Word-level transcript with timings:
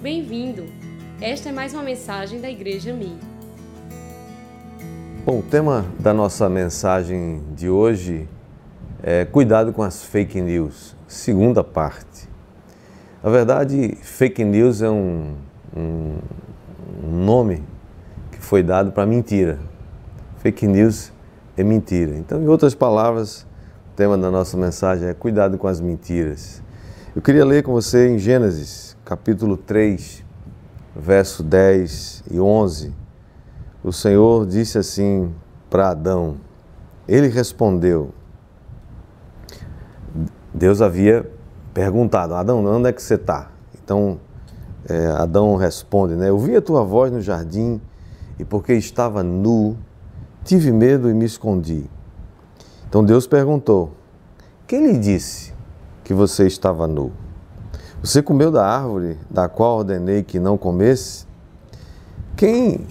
Bem-vindo! 0.00 0.66
Esta 1.20 1.48
é 1.48 1.52
mais 1.52 1.74
uma 1.74 1.82
mensagem 1.82 2.40
da 2.40 2.48
Igreja 2.48 2.92
Mi. 2.92 3.18
Bom, 5.26 5.40
o 5.40 5.42
tema 5.42 5.84
da 5.98 6.14
nossa 6.14 6.48
mensagem 6.48 7.42
de 7.56 7.68
hoje 7.68 8.28
é 9.02 9.24
cuidado 9.24 9.72
com 9.72 9.82
as 9.82 10.04
fake 10.04 10.40
news, 10.40 10.94
segunda 11.08 11.64
parte. 11.64 12.28
Na 13.24 13.28
verdade, 13.28 13.98
fake 14.00 14.44
news 14.44 14.82
é 14.82 14.88
um, 14.88 15.34
um, 15.76 16.18
um 17.02 17.24
nome 17.24 17.64
que 18.30 18.38
foi 18.38 18.62
dado 18.62 18.92
para 18.92 19.04
mentira. 19.04 19.58
Fake 20.36 20.64
news 20.68 21.12
é 21.56 21.64
mentira. 21.64 22.16
Então, 22.16 22.40
em 22.40 22.46
outras 22.46 22.72
palavras, 22.72 23.42
o 23.92 23.96
tema 23.96 24.16
da 24.16 24.30
nossa 24.30 24.56
mensagem 24.56 25.08
é 25.08 25.12
cuidado 25.12 25.58
com 25.58 25.66
as 25.66 25.80
mentiras. 25.80 26.62
Eu 27.16 27.20
queria 27.20 27.44
ler 27.44 27.64
com 27.64 27.72
você 27.72 28.06
em 28.06 28.16
Gênesis, 28.16 28.87
capítulo 29.08 29.56
3, 29.56 30.22
verso 30.94 31.42
10 31.42 32.24
e 32.30 32.38
11 32.38 32.92
o 33.82 33.90
Senhor 33.90 34.44
disse 34.44 34.76
assim 34.76 35.32
para 35.70 35.88
Adão. 35.88 36.36
Ele 37.08 37.28
respondeu. 37.28 38.10
Deus 40.52 40.82
havia 40.82 41.26
perguntado: 41.72 42.34
Adão, 42.34 42.62
onde 42.66 42.90
é 42.90 42.92
que 42.92 43.02
você 43.02 43.14
está? 43.14 43.50
Então 43.82 44.20
é, 44.86 45.06
Adão 45.12 45.56
responde: 45.56 46.14
né? 46.14 46.28
Eu 46.28 46.38
vi 46.38 46.54
a 46.54 46.60
tua 46.60 46.84
voz 46.84 47.10
no 47.10 47.22
jardim 47.22 47.80
e 48.38 48.44
porque 48.44 48.74
estava 48.74 49.22
nu, 49.22 49.74
tive 50.44 50.70
medo 50.70 51.08
e 51.08 51.14
me 51.14 51.24
escondi. 51.24 51.88
Então 52.86 53.02
Deus 53.02 53.26
perguntou: 53.26 53.92
Quem 54.66 54.86
lhe 54.86 54.98
disse 54.98 55.54
que 56.04 56.12
você 56.12 56.46
estava 56.46 56.86
nu? 56.86 57.10
Você 58.00 58.22
comeu 58.22 58.52
da 58.52 58.64
árvore 58.64 59.18
da 59.28 59.48
qual 59.48 59.78
ordenei 59.78 60.22
que 60.22 60.38
não 60.38 60.56
comesse? 60.56 61.26
Quem 62.36 62.86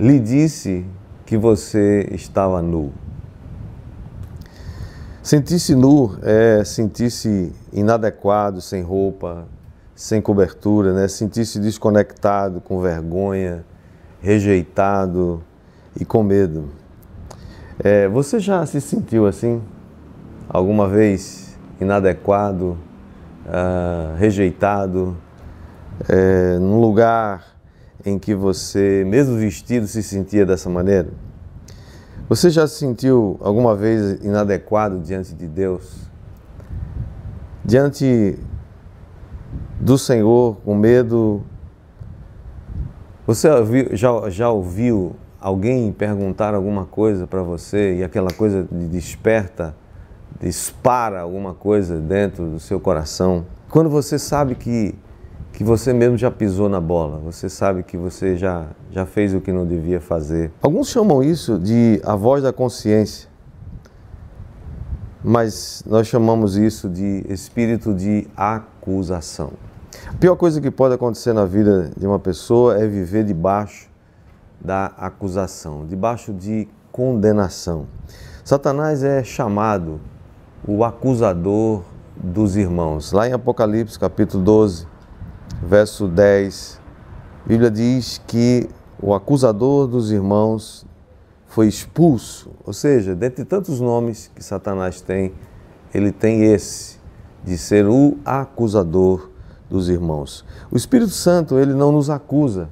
lhe 0.00 0.18
disse 0.18 0.84
que 1.24 1.36
você 1.38 2.08
estava 2.10 2.60
nu. 2.60 2.92
Sentir-se 5.22 5.76
nu 5.76 6.18
é 6.22 6.64
sentir-se 6.64 7.52
inadequado, 7.72 8.60
sem 8.60 8.82
roupa, 8.82 9.46
sem 9.94 10.20
cobertura, 10.20 10.92
né? 10.92 11.06
sentir-se 11.06 11.60
desconectado, 11.60 12.60
com 12.60 12.80
vergonha, 12.80 13.64
rejeitado 14.20 15.40
e 15.98 16.04
com 16.04 16.24
medo. 16.24 16.68
É, 17.78 18.08
você 18.08 18.40
já 18.40 18.66
se 18.66 18.80
sentiu 18.80 19.24
assim? 19.24 19.62
Alguma 20.48 20.88
vez 20.88 21.56
inadequado, 21.80 22.76
uh, 23.46 24.16
rejeitado, 24.16 25.16
é, 26.08 26.58
num 26.58 26.80
lugar 26.80 27.44
em 28.04 28.18
que 28.18 28.34
você, 28.34 29.04
mesmo 29.06 29.36
vestido, 29.36 29.86
se 29.86 30.02
sentia 30.02 30.44
dessa 30.44 30.68
maneira? 30.68 31.08
Você 32.28 32.50
já 32.50 32.66
se 32.66 32.78
sentiu 32.78 33.38
alguma 33.40 33.74
vez 33.74 34.24
inadequado 34.24 35.00
diante 35.00 35.34
de 35.34 35.46
Deus? 35.46 36.10
Diante 37.64 38.38
do 39.80 39.98
Senhor, 39.98 40.56
com 40.64 40.74
medo? 40.74 41.42
Você 43.26 43.48
já, 43.92 44.30
já 44.30 44.50
ouviu 44.50 45.14
alguém 45.40 45.92
perguntar 45.92 46.54
alguma 46.54 46.86
coisa 46.86 47.26
para 47.26 47.42
você 47.42 47.96
e 47.96 48.04
aquela 48.04 48.32
coisa 48.32 48.66
desperta, 48.70 49.74
dispara 50.42 51.20
alguma 51.20 51.54
coisa 51.54 51.98
dentro 51.98 52.48
do 52.48 52.58
seu 52.58 52.80
coração? 52.80 53.46
Quando 53.70 53.88
você 53.88 54.18
sabe 54.18 54.54
que 54.54 54.94
que 55.52 55.62
você 55.62 55.92
mesmo 55.92 56.16
já 56.16 56.30
pisou 56.30 56.68
na 56.68 56.80
bola, 56.80 57.18
você 57.18 57.48
sabe 57.48 57.82
que 57.82 57.96
você 57.96 58.36
já, 58.36 58.66
já 58.90 59.04
fez 59.04 59.34
o 59.34 59.40
que 59.40 59.52
não 59.52 59.66
devia 59.66 60.00
fazer. 60.00 60.50
Alguns 60.62 60.88
chamam 60.88 61.22
isso 61.22 61.58
de 61.58 62.00
a 62.04 62.16
voz 62.16 62.42
da 62.42 62.52
consciência, 62.52 63.28
mas 65.22 65.84
nós 65.86 66.06
chamamos 66.06 66.56
isso 66.56 66.88
de 66.88 67.24
espírito 67.28 67.94
de 67.94 68.26
acusação. 68.36 69.52
A 70.08 70.14
pior 70.14 70.36
coisa 70.36 70.60
que 70.60 70.70
pode 70.70 70.94
acontecer 70.94 71.32
na 71.32 71.44
vida 71.44 71.90
de 71.96 72.06
uma 72.06 72.18
pessoa 72.18 72.82
é 72.82 72.86
viver 72.86 73.22
debaixo 73.22 73.90
da 74.60 74.86
acusação, 74.96 75.86
debaixo 75.86 76.32
de 76.32 76.66
condenação. 76.90 77.86
Satanás 78.42 79.04
é 79.04 79.22
chamado 79.22 80.00
o 80.66 80.84
acusador 80.84 81.82
dos 82.16 82.56
irmãos. 82.56 83.12
Lá 83.12 83.28
em 83.28 83.32
Apocalipse, 83.32 83.98
capítulo 83.98 84.44
12, 84.44 84.86
verso 85.62 86.06
10, 86.06 86.80
a 87.44 87.48
Bíblia 87.48 87.70
diz 87.70 88.20
que 88.26 88.68
o 89.00 89.12
acusador 89.12 89.88
dos 89.88 90.12
irmãos 90.12 90.86
foi 91.48 91.66
expulso, 91.66 92.50
ou 92.64 92.72
seja, 92.72 93.14
dentre 93.14 93.44
tantos 93.44 93.80
nomes 93.80 94.30
que 94.34 94.42
Satanás 94.42 95.00
tem, 95.00 95.34
ele 95.92 96.12
tem 96.12 96.44
esse, 96.44 96.98
de 97.44 97.58
ser 97.58 97.86
o 97.86 98.16
acusador 98.24 99.28
dos 99.68 99.88
irmãos. 99.88 100.44
O 100.70 100.76
Espírito 100.76 101.10
Santo, 101.10 101.58
ele 101.58 101.74
não 101.74 101.90
nos 101.90 102.08
acusa, 102.08 102.70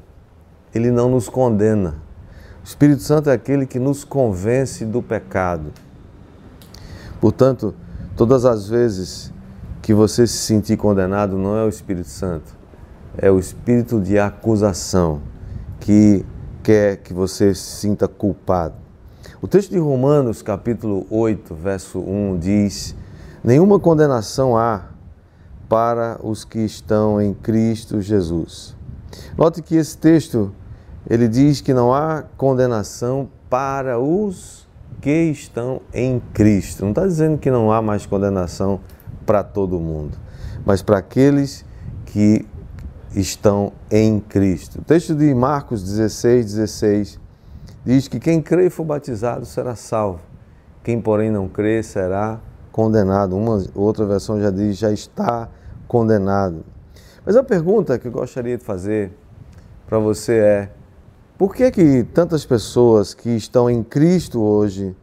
ele 0.74 0.90
não 0.90 1.10
nos 1.10 1.28
condena. 1.28 1.96
O 2.62 2.64
Espírito 2.64 3.02
Santo 3.02 3.28
é 3.28 3.32
aquele 3.32 3.66
que 3.66 3.78
nos 3.78 4.04
convence 4.04 4.84
do 4.84 5.02
pecado. 5.02 5.72
Portanto, 7.20 7.74
todas 8.16 8.44
as 8.44 8.68
vezes 8.68 9.32
que 9.82 9.92
você 9.92 10.26
se 10.26 10.38
sentir 10.38 10.76
condenado, 10.76 11.36
não 11.36 11.56
é 11.56 11.64
o 11.64 11.68
Espírito 11.68 12.08
Santo, 12.08 12.56
é 13.16 13.30
o 13.30 13.38
espírito 13.38 14.00
de 14.00 14.18
acusação 14.18 15.20
que 15.80 16.24
quer 16.62 16.98
que 16.98 17.12
você 17.12 17.54
se 17.54 17.62
sinta 17.62 18.06
culpado. 18.06 18.74
O 19.42 19.48
texto 19.48 19.70
de 19.70 19.78
Romanos, 19.78 20.42
capítulo 20.42 21.06
8, 21.10 21.54
verso 21.54 21.98
1 21.98 22.38
diz: 22.38 22.94
Nenhuma 23.42 23.78
condenação 23.78 24.56
há 24.56 24.84
para 25.68 26.18
os 26.22 26.44
que 26.44 26.60
estão 26.60 27.20
em 27.20 27.34
Cristo 27.34 28.00
Jesus. 28.00 28.76
Note 29.36 29.62
que 29.62 29.76
esse 29.76 29.96
texto 29.96 30.52
ele 31.08 31.26
diz 31.26 31.60
que 31.60 31.72
não 31.72 31.92
há 31.92 32.24
condenação 32.36 33.28
para 33.48 33.98
os 33.98 34.68
que 35.00 35.30
estão 35.30 35.80
em 35.92 36.20
Cristo. 36.32 36.82
Não 36.82 36.90
está 36.90 37.06
dizendo 37.06 37.38
que 37.38 37.50
não 37.50 37.72
há 37.72 37.80
mais 37.80 38.06
condenação 38.06 38.80
para 39.24 39.42
todo 39.42 39.78
mundo, 39.78 40.18
mas 40.64 40.82
para 40.82 40.98
aqueles 40.98 41.64
que 42.06 42.46
estão 43.14 43.72
em 43.90 44.20
Cristo. 44.20 44.80
O 44.80 44.84
texto 44.84 45.14
de 45.14 45.32
Marcos 45.34 45.82
16, 45.82 46.54
16 46.54 47.20
diz 47.84 48.08
que 48.08 48.20
quem 48.20 48.42
crê 48.42 48.66
e 48.66 48.70
for 48.70 48.84
batizado 48.84 49.44
será 49.46 49.74
salvo, 49.74 50.20
quem, 50.82 51.00
porém, 51.00 51.30
não 51.30 51.48
crê 51.48 51.82
será 51.82 52.40
condenado. 52.72 53.36
Uma 53.36 53.62
outra 53.74 54.06
versão 54.06 54.40
já 54.40 54.50
diz 54.50 54.78
já 54.78 54.90
está 54.90 55.48
condenado. 55.86 56.64
Mas 57.24 57.36
a 57.36 57.42
pergunta 57.42 57.98
que 57.98 58.08
eu 58.08 58.12
gostaria 58.12 58.56
de 58.56 58.64
fazer 58.64 59.12
para 59.86 59.98
você 59.98 60.38
é: 60.38 60.70
por 61.40 61.54
que 61.54 61.70
que 61.70 62.04
tantas 62.04 62.44
pessoas 62.44 63.14
que 63.14 63.30
estão 63.30 63.70
em 63.70 63.82
Cristo 63.82 64.42
hoje, 64.42 64.94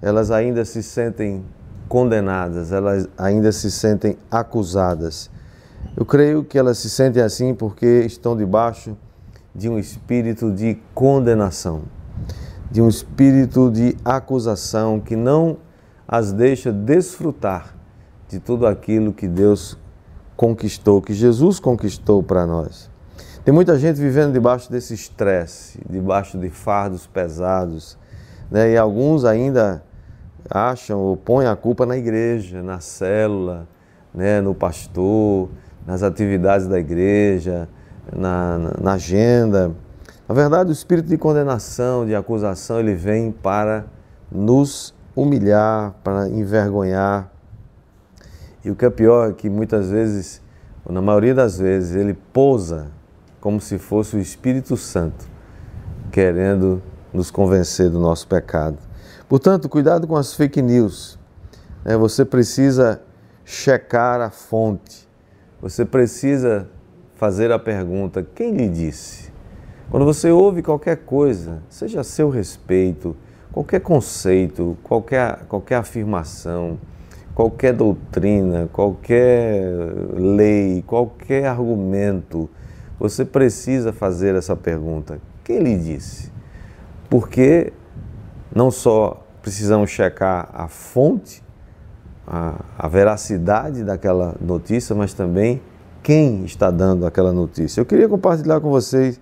elas 0.00 0.30
ainda 0.30 0.64
se 0.64 0.84
sentem 0.84 1.44
condenadas, 1.88 2.70
elas 2.70 3.08
ainda 3.18 3.50
se 3.50 3.72
sentem 3.72 4.16
acusadas? 4.30 5.28
Eu 5.96 6.06
creio 6.06 6.44
que 6.44 6.56
elas 6.56 6.78
se 6.78 6.88
sentem 6.88 7.20
assim 7.20 7.56
porque 7.56 8.04
estão 8.06 8.36
debaixo 8.36 8.96
de 9.52 9.68
um 9.68 9.80
espírito 9.80 10.52
de 10.52 10.78
condenação, 10.94 11.82
de 12.70 12.80
um 12.80 12.88
espírito 12.88 13.68
de 13.68 13.96
acusação 14.04 15.00
que 15.00 15.16
não 15.16 15.56
as 16.06 16.32
deixa 16.32 16.70
desfrutar 16.70 17.74
de 18.28 18.38
tudo 18.38 18.64
aquilo 18.64 19.12
que 19.12 19.26
Deus 19.26 19.76
conquistou, 20.36 21.02
que 21.02 21.12
Jesus 21.12 21.58
conquistou 21.58 22.22
para 22.22 22.46
nós. 22.46 22.88
Tem 23.44 23.54
muita 23.54 23.78
gente 23.78 23.98
vivendo 23.98 24.34
debaixo 24.34 24.70
desse 24.70 24.92
estresse, 24.92 25.80
debaixo 25.88 26.36
de 26.36 26.50
fardos 26.50 27.06
pesados, 27.06 27.96
né? 28.50 28.72
e 28.72 28.76
alguns 28.76 29.24
ainda 29.24 29.82
acham 30.48 30.98
ou 30.98 31.16
põem 31.16 31.46
a 31.46 31.56
culpa 31.56 31.86
na 31.86 31.96
igreja, 31.96 32.62
na 32.62 32.80
célula, 32.80 33.66
né? 34.14 34.42
no 34.42 34.54
pastor 34.54 35.48
nas 35.86 36.02
atividades 36.02 36.66
da 36.66 36.78
igreja, 36.78 37.68
na, 38.14 38.58
na, 38.58 38.70
na 38.80 38.92
agenda. 38.92 39.72
Na 40.28 40.34
verdade, 40.34 40.70
o 40.70 40.72
espírito 40.72 41.08
de 41.08 41.16
condenação, 41.16 42.06
de 42.06 42.14
acusação, 42.14 42.78
ele 42.78 42.94
vem 42.94 43.32
para 43.32 43.86
nos 44.30 44.94
humilhar, 45.16 45.94
para 46.04 46.28
envergonhar. 46.28 47.32
E 48.64 48.70
o 48.70 48.76
que 48.76 48.84
é 48.84 48.90
pior 48.90 49.30
é 49.30 49.32
que 49.32 49.48
muitas 49.48 49.90
vezes, 49.90 50.42
ou 50.84 50.92
na 50.92 51.00
maioria 51.00 51.34
das 51.34 51.58
vezes, 51.58 51.96
ele 51.96 52.14
pousa 52.14 52.88
como 53.40 53.60
se 53.60 53.78
fosse 53.78 54.16
o 54.16 54.20
Espírito 54.20 54.76
Santo 54.76 55.28
querendo 56.10 56.82
nos 57.12 57.30
convencer 57.30 57.88
do 57.88 57.98
nosso 57.98 58.26
pecado. 58.26 58.78
Portanto, 59.28 59.68
cuidado 59.68 60.06
com 60.06 60.16
as 60.16 60.34
fake 60.34 60.60
news. 60.60 61.18
É, 61.84 61.96
você 61.96 62.24
precisa 62.24 63.00
checar 63.44 64.20
a 64.20 64.30
fonte. 64.30 65.08
Você 65.62 65.84
precisa 65.84 66.68
fazer 67.16 67.52
a 67.52 67.58
pergunta: 67.58 68.26
quem 68.34 68.52
lhe 68.52 68.68
disse? 68.68 69.30
Quando 69.90 70.04
você 70.04 70.30
ouve 70.30 70.62
qualquer 70.62 70.98
coisa, 70.98 71.62
seja 71.68 72.00
a 72.00 72.04
seu 72.04 72.30
respeito, 72.30 73.16
qualquer 73.52 73.80
conceito, 73.80 74.76
qualquer, 74.82 75.44
qualquer 75.48 75.76
afirmação, 75.76 76.78
qualquer 77.34 77.72
doutrina, 77.72 78.68
qualquer 78.72 79.72
lei, 80.14 80.84
qualquer 80.86 81.46
argumento, 81.46 82.48
você 83.00 83.24
precisa 83.24 83.94
fazer 83.94 84.34
essa 84.34 84.54
pergunta: 84.54 85.18
quem 85.42 85.60
lhe 85.60 85.76
disse? 85.78 86.30
Porque 87.08 87.72
não 88.54 88.70
só 88.70 89.26
precisamos 89.40 89.90
checar 89.90 90.50
a 90.52 90.68
fonte, 90.68 91.42
a, 92.26 92.60
a 92.78 92.86
veracidade 92.86 93.82
daquela 93.82 94.36
notícia, 94.38 94.94
mas 94.94 95.14
também 95.14 95.62
quem 96.02 96.44
está 96.44 96.70
dando 96.70 97.06
aquela 97.06 97.32
notícia. 97.32 97.80
Eu 97.80 97.86
queria 97.86 98.08
compartilhar 98.08 98.60
com 98.60 98.68
vocês 98.68 99.18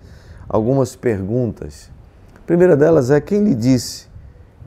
algumas 0.47 0.95
perguntas. 0.95 1.89
A 2.35 2.45
primeira 2.45 2.75
delas 2.75 3.09
é: 3.09 3.21
quem 3.21 3.45
lhe 3.45 3.55
disse 3.55 4.07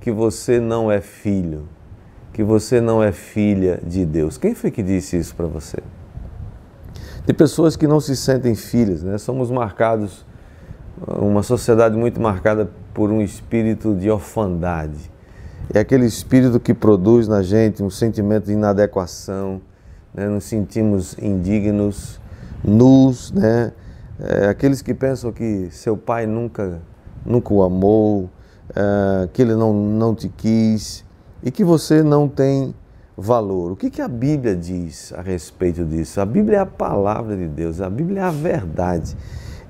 que 0.00 0.10
você 0.10 0.58
não 0.58 0.90
é 0.90 1.02
filho, 1.02 1.68
que 2.32 2.42
você 2.42 2.80
não 2.80 3.02
é 3.02 3.12
filha 3.12 3.78
de 3.86 4.06
Deus? 4.06 4.38
Quem 4.38 4.54
foi 4.54 4.70
que 4.70 4.82
disse 4.82 5.18
isso 5.18 5.36
para 5.36 5.46
você? 5.46 5.78
Tem 7.24 7.34
pessoas 7.34 7.76
que 7.76 7.86
não 7.86 8.00
se 8.00 8.16
sentem 8.16 8.54
filhas, 8.56 9.02
né? 9.02 9.16
Somos 9.16 9.48
marcados, 9.48 10.26
uma 11.06 11.42
sociedade 11.42 11.96
muito 11.96 12.20
marcada 12.20 12.68
por 12.92 13.10
um 13.10 13.22
espírito 13.22 13.94
de 13.94 14.10
orfandade. 14.10 15.10
É 15.72 15.78
aquele 15.78 16.04
espírito 16.04 16.58
que 16.58 16.74
produz 16.74 17.28
na 17.28 17.40
gente 17.40 17.80
um 17.80 17.90
sentimento 17.90 18.46
de 18.46 18.52
inadequação, 18.52 19.60
né? 20.12 20.28
nos 20.28 20.44
sentimos 20.44 21.16
indignos, 21.16 22.20
nus, 22.64 23.30
né? 23.30 23.72
É, 24.18 24.48
aqueles 24.48 24.82
que 24.82 24.92
pensam 24.92 25.32
que 25.32 25.68
seu 25.70 25.96
pai 25.96 26.26
nunca, 26.26 26.80
nunca 27.24 27.54
o 27.54 27.62
amou, 27.62 28.28
é, 28.74 29.28
que 29.32 29.42
ele 29.42 29.54
não, 29.54 29.72
não 29.72 30.14
te 30.14 30.28
quis 30.28 31.04
e 31.42 31.50
que 31.50 31.62
você 31.62 32.02
não 32.02 32.28
tem 32.28 32.74
valor. 33.16 33.72
O 33.72 33.76
que, 33.76 33.90
que 33.90 34.00
a 34.00 34.08
Bíblia 34.08 34.56
diz 34.56 35.12
a 35.12 35.20
respeito 35.20 35.84
disso? 35.84 36.20
A 36.20 36.26
Bíblia 36.26 36.58
é 36.58 36.60
a 36.60 36.66
palavra 36.66 37.36
de 37.36 37.46
Deus, 37.46 37.80
a 37.80 37.90
Bíblia 37.90 38.22
é 38.22 38.24
a 38.24 38.30
verdade. 38.30 39.16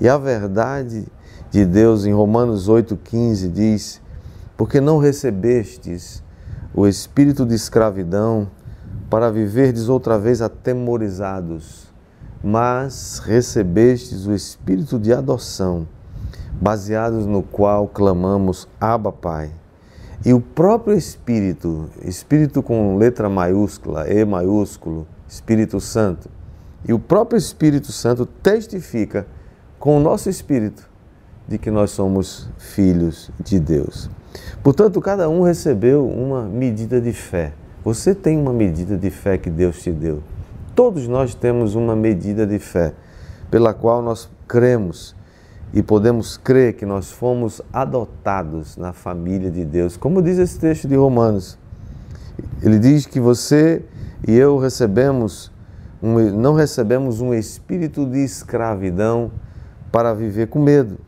E 0.01 0.09
a 0.09 0.17
verdade 0.17 1.07
de 1.51 1.65
Deus 1.65 2.05
em 2.07 2.13
Romanos 2.13 2.69
8,15 2.69 3.53
diz: 3.53 4.01
Porque 4.57 4.81
não 4.81 4.99
recebestes 4.99 6.23
o 6.75 6.87
espírito 6.87 7.45
de 7.45 7.55
escravidão 7.55 8.49
para 9.11 9.31
viverdes 9.31 9.89
outra 9.89 10.19
vez 10.19 10.41
atemorizados, 10.41 11.93
mas 12.43 13.19
recebestes 13.19 14.27
o 14.27 14.33
espírito 14.33 14.99
de 14.99 15.13
adoção, 15.13 15.87
baseados 16.61 17.27
no 17.27 17.43
qual 17.43 17.87
clamamos 17.87 18.67
Abba 18.81 19.13
Pai. 19.13 19.62
E 20.25 20.33
o 20.33 20.41
próprio 20.41 20.97
Espírito, 20.97 21.91
Espírito 22.05 22.63
com 22.63 22.97
letra 22.97 23.29
maiúscula, 23.29 24.09
E 24.09 24.25
maiúsculo, 24.25 25.07
Espírito 25.29 25.81
Santo, 25.81 26.29
e 26.87 26.93
o 26.93 26.99
próprio 26.99 27.37
Espírito 27.37 27.91
Santo 27.91 28.27
testifica 28.27 29.27
com 29.79 29.97
o 29.97 30.01
nosso 30.01 30.29
espírito 30.29 30.89
de 31.49 31.59
que 31.59 31.71
nós 31.71 31.91
somos 31.91 32.49
filhos 32.59 33.31
de 33.43 33.59
Deus. 33.59 34.09
Portanto, 34.63 35.01
cada 35.01 35.29
um 35.29 35.43
recebeu 35.43 36.09
uma 36.09 36.43
medida 36.45 37.01
de 37.01 37.13
fé. 37.13 37.53
Você 37.85 38.15
tem 38.15 38.39
uma 38.39 38.53
medida 38.53 38.97
de 38.97 39.11
fé 39.11 39.37
que 39.37 39.51
Deus 39.51 39.83
te 39.83 39.91
deu. 39.91 40.23
Todos 40.75 41.09
nós 41.09 41.35
temos 41.35 41.75
uma 41.75 41.97
medida 41.97 42.47
de 42.47 42.59
fé 42.59 42.95
pela 43.51 43.75
qual 43.75 44.01
nós 44.01 44.31
cremos 44.47 45.15
e 45.73 45.83
podemos 45.83 46.37
crer 46.37 46.75
que 46.75 46.85
nós 46.85 47.11
fomos 47.11 47.63
adotados 47.73 48.77
na 48.77 48.93
família 48.93 49.51
de 49.51 49.65
Deus. 49.65 49.97
Como 49.97 50.21
diz 50.21 50.39
esse 50.39 50.59
texto 50.59 50.87
de 50.87 50.95
Romanos, 50.95 51.59
ele 52.63 52.79
diz 52.79 53.07
que 53.07 53.19
você 53.19 53.85
e 54.27 54.37
eu 54.37 54.59
recebemos 54.59 55.51
um, 56.03 56.19
não 56.33 56.55
recebemos 56.55 57.21
um 57.21 57.33
espírito 57.33 58.05
de 58.05 58.19
escravidão 58.19 59.31
para 59.93 60.13
viver 60.13 60.49
com 60.49 60.59
medo, 60.59 60.99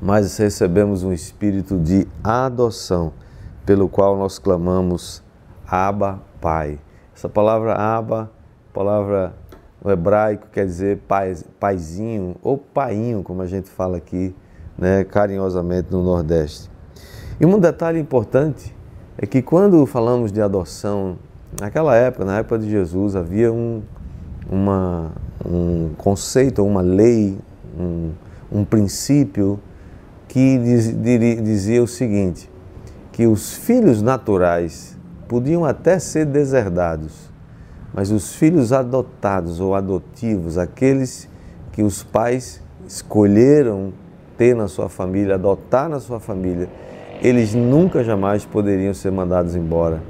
mas 0.00 0.36
recebemos 0.36 1.02
um 1.02 1.12
espírito 1.12 1.78
de 1.78 2.06
adoção, 2.22 3.12
pelo 3.64 3.88
qual 3.88 4.18
nós 4.18 4.38
clamamos 4.38 5.22
Abba, 5.66 6.20
Pai. 6.40 6.78
Essa 7.14 7.28
palavra 7.28 7.74
Abba, 7.74 8.30
palavra 8.72 9.34
no 9.82 9.90
hebraico 9.90 10.48
quer 10.52 10.66
dizer 10.66 10.98
pai, 11.08 11.36
paizinho 11.58 12.36
ou 12.42 12.58
painho, 12.58 13.22
como 13.22 13.42
a 13.42 13.46
gente 13.46 13.68
fala 13.70 13.96
aqui, 13.96 14.34
né, 14.76 15.04
carinhosamente 15.04 15.90
no 15.90 16.02
Nordeste. 16.02 16.70
E 17.40 17.46
um 17.46 17.58
detalhe 17.58 17.98
importante 17.98 18.74
é 19.16 19.26
que 19.26 19.42
quando 19.42 19.84
falamos 19.86 20.30
de 20.30 20.40
adoção, 20.40 21.16
naquela 21.58 21.94
época, 21.96 22.24
na 22.24 22.38
época 22.38 22.58
de 22.58 22.70
Jesus, 22.70 23.16
havia 23.16 23.52
um, 23.52 23.82
uma, 24.48 25.12
um 25.44 25.90
conceito, 25.96 26.64
uma 26.64 26.80
lei, 26.80 27.38
um, 27.78 28.12
um 28.52 28.64
princípio 28.64 29.58
que 30.28 30.58
diz, 30.58 30.94
dizia 31.42 31.82
o 31.82 31.86
seguinte: 31.86 32.50
que 33.12 33.26
os 33.26 33.54
filhos 33.54 34.02
naturais 34.02 34.96
podiam 35.28 35.64
até 35.64 35.98
ser 35.98 36.26
deserdados, 36.26 37.29
mas 37.92 38.10
os 38.10 38.34
filhos 38.34 38.72
adotados 38.72 39.60
ou 39.60 39.74
adotivos, 39.74 40.58
aqueles 40.58 41.28
que 41.72 41.82
os 41.82 42.02
pais 42.02 42.62
escolheram 42.86 43.92
ter 44.36 44.54
na 44.54 44.68
sua 44.68 44.88
família, 44.88 45.34
adotar 45.34 45.88
na 45.88 46.00
sua 46.00 46.20
família, 46.20 46.68
eles 47.22 47.54
nunca 47.54 48.02
jamais 48.02 48.44
poderiam 48.44 48.94
ser 48.94 49.10
mandados 49.10 49.54
embora, 49.54 50.02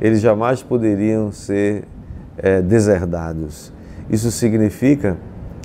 eles 0.00 0.20
jamais 0.20 0.62
poderiam 0.62 1.30
ser 1.30 1.84
é, 2.36 2.60
deserdados. 2.60 3.72
Isso 4.10 4.30
significa 4.30 5.16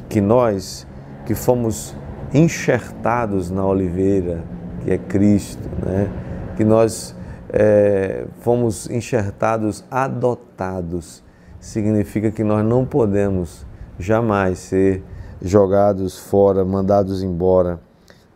que 0.08 0.22
nós, 0.22 0.88
que 1.26 1.34
fomos 1.34 1.96
enxertados 2.34 3.50
na 3.50 3.66
oliveira, 3.66 4.44
que 4.84 4.92
é 4.92 4.98
Cristo, 4.98 5.70
né? 5.84 6.10
que 6.56 6.64
nós 6.64 7.16
é, 7.50 8.26
fomos 8.42 8.90
enxertados, 8.90 9.84
adotados, 9.90 11.24
significa 11.62 12.32
que 12.32 12.44
nós 12.44 12.66
não 12.66 12.86
podemos 12.86 13.66
jamais 14.00 14.58
ser 14.60 15.04
jogados 15.42 16.18
fora, 16.18 16.66
mandados 16.66 17.22
embora. 17.24 17.80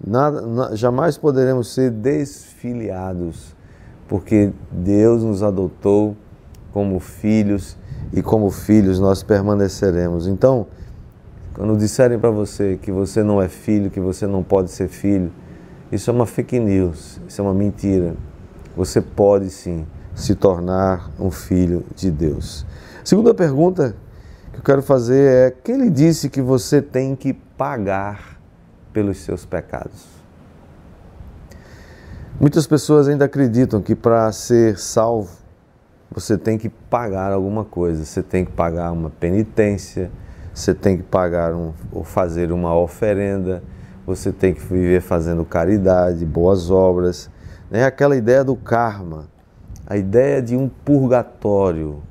Nada, 0.06 0.76
jamais 0.76 1.18
poderemos 1.18 1.74
ser 1.74 1.90
desfiliados, 1.90 3.56
porque 4.08 4.54
Deus 4.72 5.24
nos 5.24 5.42
adotou 5.42 6.16
como 6.72 7.00
filhos 7.00 7.78
e 8.14 8.22
como 8.22 8.52
filhos 8.52 9.00
nós 9.00 9.24
permaneceremos. 9.24 10.28
Então, 10.28 10.68
quando 11.54 11.76
disserem 11.78 12.20
para 12.20 12.30
você 12.30 12.78
que 12.80 12.92
você 12.92 13.24
não 13.24 13.42
é 13.42 13.48
filho, 13.48 13.90
que 13.90 14.00
você 14.00 14.28
não 14.28 14.44
pode 14.44 14.70
ser 14.70 14.88
filho, 14.88 15.32
isso 15.92 16.10
é 16.10 16.14
uma 16.14 16.26
fake 16.26 16.60
news, 16.60 17.20
isso 17.28 17.42
é 17.42 17.44
uma 17.44 17.54
mentira. 17.54 18.16
Você 18.76 19.02
pode 19.02 19.50
sim 19.50 19.86
se 20.14 20.36
tornar 20.36 21.10
um 21.20 21.32
filho 21.32 21.84
de 21.96 22.12
Deus. 22.12 22.66
Segunda 23.06 23.34
pergunta 23.34 23.96
que 24.52 24.60
eu 24.60 24.64
quero 24.64 24.82
fazer 24.82 25.32
é: 25.32 25.52
quem 25.52 25.78
lhe 25.78 25.90
disse 25.90 26.30
que 26.30 26.42
você 26.42 26.82
tem 26.82 27.16
que 27.16 27.32
pagar 27.34 28.38
pelos 28.92 29.20
seus 29.20 29.46
pecados? 29.46 30.06
Muitas 32.38 32.68
pessoas 32.68 33.08
ainda 33.08 33.24
acreditam 33.24 33.82
que 33.82 33.96
para 33.96 34.30
ser 34.34 34.78
salvo 34.78 35.32
você 36.12 36.38
tem 36.38 36.58
que 36.58 36.68
pagar 36.68 37.32
alguma 37.32 37.64
coisa, 37.64 38.04
você 38.04 38.22
tem 38.22 38.44
que 38.44 38.52
pagar 38.52 38.92
uma 38.92 39.10
penitência 39.10 40.12
você 40.56 40.74
tem 40.74 40.96
que 40.96 41.04
pagar 41.04 41.54
um, 41.54 41.74
ou 41.92 42.06
fazer 42.06 42.50
uma 42.50 42.74
oferenda, 42.74 43.62
você 44.06 44.32
tem 44.32 44.54
que 44.54 44.62
viver 44.62 45.02
fazendo 45.02 45.44
caridade, 45.44 46.26
boas 46.26 46.72
obras. 46.72 47.30
Né? 47.70 47.84
Aquela 47.84 48.16
ideia 48.16 48.42
do 48.42 48.56
karma, 48.56 49.28
a 49.86 49.98
ideia 49.98 50.42
de 50.42 50.56
um 50.56 50.70
purgatório, 50.70 52.02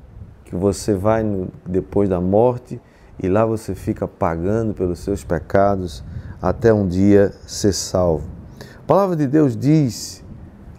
que 0.45 0.55
você 0.55 0.93
vai 0.93 1.23
no, 1.23 1.49
depois 1.65 2.07
da 2.07 2.21
morte 2.21 2.79
e 3.21 3.27
lá 3.27 3.45
você 3.45 3.75
fica 3.75 4.07
pagando 4.07 4.73
pelos 4.73 4.99
seus 4.99 5.23
pecados 5.23 6.03
até 6.41 6.73
um 6.73 6.87
dia 6.87 7.33
ser 7.45 7.73
salvo. 7.73 8.29
A 8.77 8.87
palavra 8.87 9.15
de 9.15 9.27
Deus 9.27 9.57
diz 9.57 10.23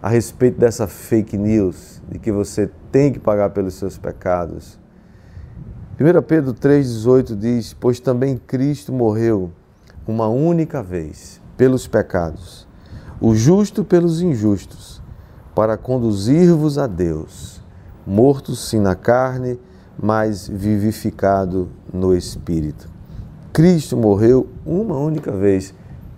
a 0.01 0.09
respeito 0.09 0.59
dessa 0.59 0.87
fake 0.87 1.37
news, 1.37 2.01
de 2.09 2.19
que 2.19 2.31
você 2.31 2.69
tem 2.91 3.11
que 3.11 3.19
pagar 3.19 3.49
pelos 3.49 3.73
seus 3.73 3.97
pecados. 3.97 4.79
1 5.99 6.21
Pedro 6.21 6.53
3,18 6.53 7.35
diz: 7.35 7.73
Pois 7.73 7.99
também 7.99 8.37
Cristo 8.37 8.93
morreu 8.93 9.51
uma 10.07 10.27
única 10.27 10.81
vez 10.81 11.41
pelos 11.57 11.87
pecados, 11.87 12.67
o 13.19 13.35
justo 13.35 13.83
pelos 13.83 14.21
injustos, 14.21 15.01
para 15.55 15.75
conduzir-vos 15.75 16.77
a 16.77 16.85
Deus, 16.85 17.61
mortos 18.07 18.69
sim 18.69 18.79
na 18.79 18.95
carne, 18.95 19.59
mas 20.01 20.47
vivificado 20.47 21.69
no 21.93 22.15
Espírito. 22.15 22.89
Cristo 23.51 23.97
morreu 23.97 24.47
uma 24.65 24.97
única 24.97 25.31
vez 25.31 25.73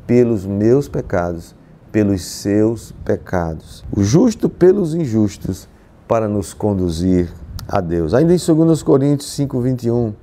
pelos 0.05 0.45
meus 0.45 0.87
pecados, 0.87 1.55
pelos 1.91 2.23
seus 2.23 2.91
pecados. 3.03 3.83
O 3.95 4.03
justo 4.03 4.47
pelos 4.47 4.93
injustos, 4.93 5.67
para 6.07 6.27
nos 6.27 6.53
conduzir 6.53 7.31
a 7.67 7.79
Deus. 7.79 8.13
Ainda 8.13 8.33
em 8.33 8.37
2 8.37 8.83
Coríntios 8.83 9.31
5, 9.31 9.61
21, 9.61 10.13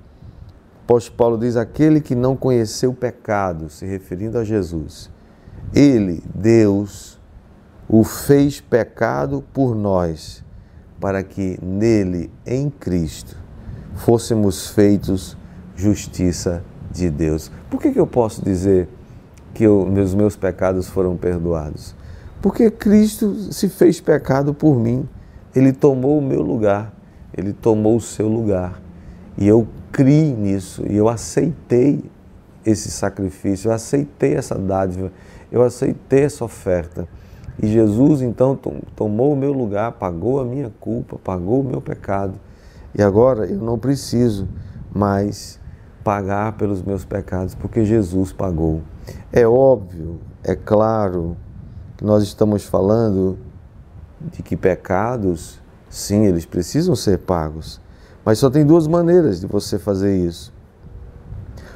apóstolo 0.84 1.16
Paulo 1.16 1.38
diz: 1.38 1.56
Aquele 1.56 2.00
que 2.00 2.14
não 2.14 2.36
conheceu 2.36 2.92
pecado, 2.92 3.70
se 3.70 3.86
referindo 3.86 4.38
a 4.38 4.44
Jesus, 4.44 5.10
ele, 5.72 6.22
Deus, 6.34 7.20
o 7.88 8.02
fez 8.04 8.60
pecado 8.60 9.44
por 9.52 9.74
nós, 9.74 10.44
para 11.00 11.22
que 11.22 11.58
nele, 11.62 12.30
em 12.46 12.70
Cristo, 12.70 13.36
fôssemos 13.96 14.68
feitos 14.68 15.36
justiça 15.74 16.62
de 16.90 17.10
Deus. 17.10 17.50
Por 17.70 17.80
que, 17.80 17.92
que 17.92 18.00
eu 18.00 18.06
posso 18.06 18.42
dizer 18.42 18.88
que 19.52 19.64
eu, 19.64 19.86
meus, 19.86 20.14
meus 20.14 20.36
pecados 20.36 20.88
foram 20.88 21.16
perdoados? 21.16 21.94
Porque 22.40 22.70
Cristo 22.70 23.34
se 23.52 23.68
fez 23.68 24.00
pecado 24.00 24.54
por 24.54 24.78
mim. 24.78 25.08
Ele 25.54 25.72
tomou 25.72 26.18
o 26.18 26.22
meu 26.22 26.42
lugar, 26.42 26.92
ele 27.36 27.52
tomou 27.52 27.96
o 27.96 28.00
seu 28.00 28.28
lugar. 28.28 28.80
E 29.38 29.46
eu 29.46 29.66
criei 29.90 30.34
nisso, 30.34 30.84
e 30.88 30.96
eu 30.96 31.08
aceitei 31.08 32.04
esse 32.64 32.90
sacrifício, 32.90 33.68
eu 33.68 33.72
aceitei 33.72 34.34
essa 34.34 34.54
dádiva, 34.54 35.12
eu 35.50 35.62
aceitei 35.62 36.24
essa 36.24 36.44
oferta. 36.44 37.08
E 37.62 37.66
Jesus 37.66 38.20
então 38.20 38.58
tomou 38.94 39.32
o 39.32 39.36
meu 39.36 39.52
lugar, 39.52 39.92
pagou 39.92 40.40
a 40.40 40.44
minha 40.44 40.70
culpa, 40.78 41.18
pagou 41.18 41.60
o 41.60 41.64
meu 41.64 41.80
pecado. 41.80 42.34
E 42.94 43.02
agora 43.02 43.46
eu 43.46 43.58
não 43.58 43.78
preciso 43.78 44.48
mais 44.92 45.58
pagar 46.04 46.52
pelos 46.52 46.82
meus 46.82 47.04
pecados, 47.04 47.54
porque 47.54 47.84
Jesus 47.84 48.32
pagou. 48.32 48.82
É 49.32 49.46
óbvio, 49.46 50.20
é 50.44 50.54
claro 50.54 51.36
que 51.96 52.04
nós 52.04 52.22
estamos 52.22 52.64
falando 52.64 53.38
de 54.20 54.42
que 54.42 54.56
pecados, 54.56 55.60
sim, 55.88 56.24
eles 56.24 56.44
precisam 56.46 56.94
ser 56.94 57.18
pagos. 57.18 57.80
Mas 58.24 58.38
só 58.38 58.50
tem 58.50 58.64
duas 58.64 58.86
maneiras 58.86 59.40
de 59.40 59.46
você 59.46 59.78
fazer 59.78 60.16
isso. 60.16 60.52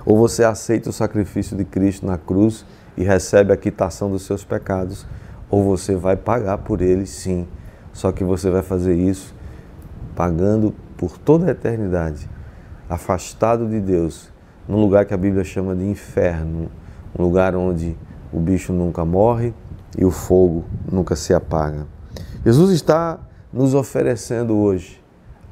Ou 0.05 0.17
você 0.17 0.45
aceita 0.45 0.91
o 0.91 0.93
sacrifício 0.93 1.57
de 1.57 1.65
Cristo 1.65 2.07
na 2.07 2.19
cruz 2.19 2.65
e 2.97 3.05
recebe 3.05 3.53
a 3.53 3.57
quitação 3.57 4.11
dos 4.11 4.23
seus 4.23 4.45
pecados, 4.45 5.07
ou 5.51 5.65
você 5.65 5.97
vai 5.97 6.17
pagar 6.17 6.59
por 6.59 6.81
eles, 6.81 7.11
sim. 7.11 7.47
Só 7.93 8.13
que 8.13 8.23
você 8.23 8.51
vai 8.51 8.63
fazer 8.63 8.95
isso 8.95 9.35
pagando 10.15 10.75
por 10.97 11.19
toda 11.19 11.47
a 11.47 11.51
eternidade, 11.51 12.29
afastado 12.89 13.69
de 13.69 13.81
Deus, 13.81 14.31
num 14.69 14.81
lugar 14.81 15.05
que 15.07 15.15
a 15.15 15.17
Bíblia 15.17 15.43
chama 15.43 15.75
de 15.75 15.85
inferno, 15.85 16.71
um 17.19 17.23
lugar 17.23 17.57
onde 17.57 17.97
o 18.33 18.39
bicho 18.39 18.73
nunca 18.73 19.05
morre 19.05 19.53
e 19.97 20.05
o 20.05 20.11
fogo 20.11 20.65
nunca 20.91 21.17
se 21.17 21.35
apaga. 21.35 21.87
Jesus 22.45 22.71
está 22.71 23.19
nos 23.53 23.75
oferecendo 23.75 24.57
hoje 24.57 25.03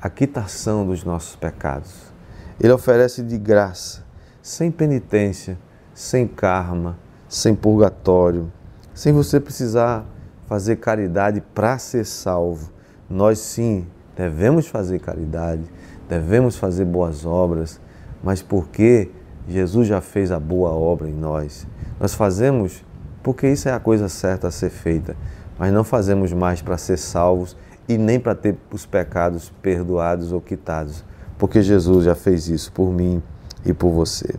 a 0.00 0.08
quitação 0.08 0.86
dos 0.86 1.02
nossos 1.02 1.34
pecados. 1.34 2.12
Ele 2.60 2.72
oferece 2.72 3.22
de 3.22 3.36
graça, 3.36 4.04
sem 4.40 4.70
penitência, 4.70 5.58
sem 5.92 6.26
karma, 6.26 6.98
sem 7.28 7.54
purgatório, 7.54 8.52
sem 8.98 9.12
você 9.12 9.38
precisar 9.38 10.04
fazer 10.48 10.74
caridade 10.74 11.40
para 11.54 11.78
ser 11.78 12.04
salvo. 12.04 12.72
Nós 13.08 13.38
sim 13.38 13.86
devemos 14.16 14.66
fazer 14.66 14.98
caridade, 14.98 15.62
devemos 16.08 16.56
fazer 16.56 16.84
boas 16.84 17.24
obras, 17.24 17.80
mas 18.24 18.42
porque 18.42 19.08
Jesus 19.46 19.86
já 19.86 20.00
fez 20.00 20.32
a 20.32 20.40
boa 20.40 20.70
obra 20.70 21.08
em 21.08 21.14
nós. 21.14 21.64
Nós 22.00 22.12
fazemos 22.12 22.84
porque 23.22 23.46
isso 23.46 23.68
é 23.68 23.72
a 23.72 23.78
coisa 23.78 24.08
certa 24.08 24.48
a 24.48 24.50
ser 24.50 24.70
feita, 24.70 25.14
mas 25.56 25.72
não 25.72 25.84
fazemos 25.84 26.32
mais 26.32 26.60
para 26.60 26.76
ser 26.76 26.96
salvos 26.96 27.56
e 27.88 27.96
nem 27.96 28.18
para 28.18 28.34
ter 28.34 28.56
os 28.72 28.84
pecados 28.84 29.52
perdoados 29.62 30.32
ou 30.32 30.40
quitados, 30.40 31.04
porque 31.38 31.62
Jesus 31.62 32.04
já 32.04 32.16
fez 32.16 32.48
isso 32.48 32.72
por 32.72 32.92
mim 32.92 33.22
e 33.64 33.72
por 33.72 33.92
você. 33.92 34.34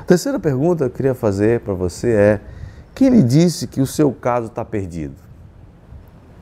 A 0.00 0.04
terceira 0.04 0.40
pergunta 0.40 0.86
que 0.86 0.92
eu 0.92 0.96
queria 0.96 1.14
fazer 1.14 1.60
para 1.60 1.74
você 1.74 2.10
é: 2.10 2.40
quem 2.94 3.08
lhe 3.08 3.22
disse 3.22 3.66
que 3.66 3.80
o 3.80 3.86
seu 3.86 4.12
caso 4.12 4.46
está 4.46 4.64
perdido? 4.64 5.14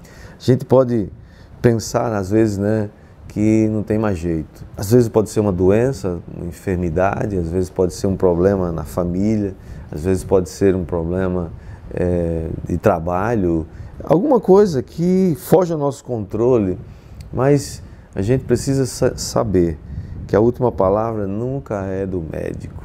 A 0.04 0.42
gente 0.42 0.64
pode 0.64 1.08
pensar, 1.60 2.12
às 2.12 2.30
vezes, 2.30 2.58
né, 2.58 2.90
que 3.28 3.68
não 3.68 3.82
tem 3.82 3.98
mais 3.98 4.18
jeito. 4.18 4.64
Às 4.76 4.90
vezes 4.90 5.08
pode 5.08 5.30
ser 5.30 5.40
uma 5.40 5.52
doença, 5.52 6.18
uma 6.34 6.46
enfermidade, 6.46 7.36
às 7.36 7.48
vezes 7.48 7.70
pode 7.70 7.94
ser 7.94 8.06
um 8.06 8.16
problema 8.16 8.72
na 8.72 8.84
família, 8.84 9.54
às 9.92 10.04
vezes 10.04 10.24
pode 10.24 10.48
ser 10.48 10.74
um 10.74 10.84
problema 10.84 11.52
é, 11.94 12.48
de 12.66 12.76
trabalho, 12.78 13.66
alguma 14.02 14.40
coisa 14.40 14.82
que 14.82 15.36
foge 15.38 15.72
ao 15.72 15.78
nosso 15.78 16.04
controle, 16.04 16.78
mas 17.32 17.82
a 18.14 18.22
gente 18.22 18.44
precisa 18.44 18.86
saber 19.16 19.78
que 20.26 20.34
a 20.34 20.40
última 20.40 20.72
palavra 20.72 21.26
nunca 21.26 21.84
é 21.84 22.06
do 22.06 22.20
médico, 22.20 22.84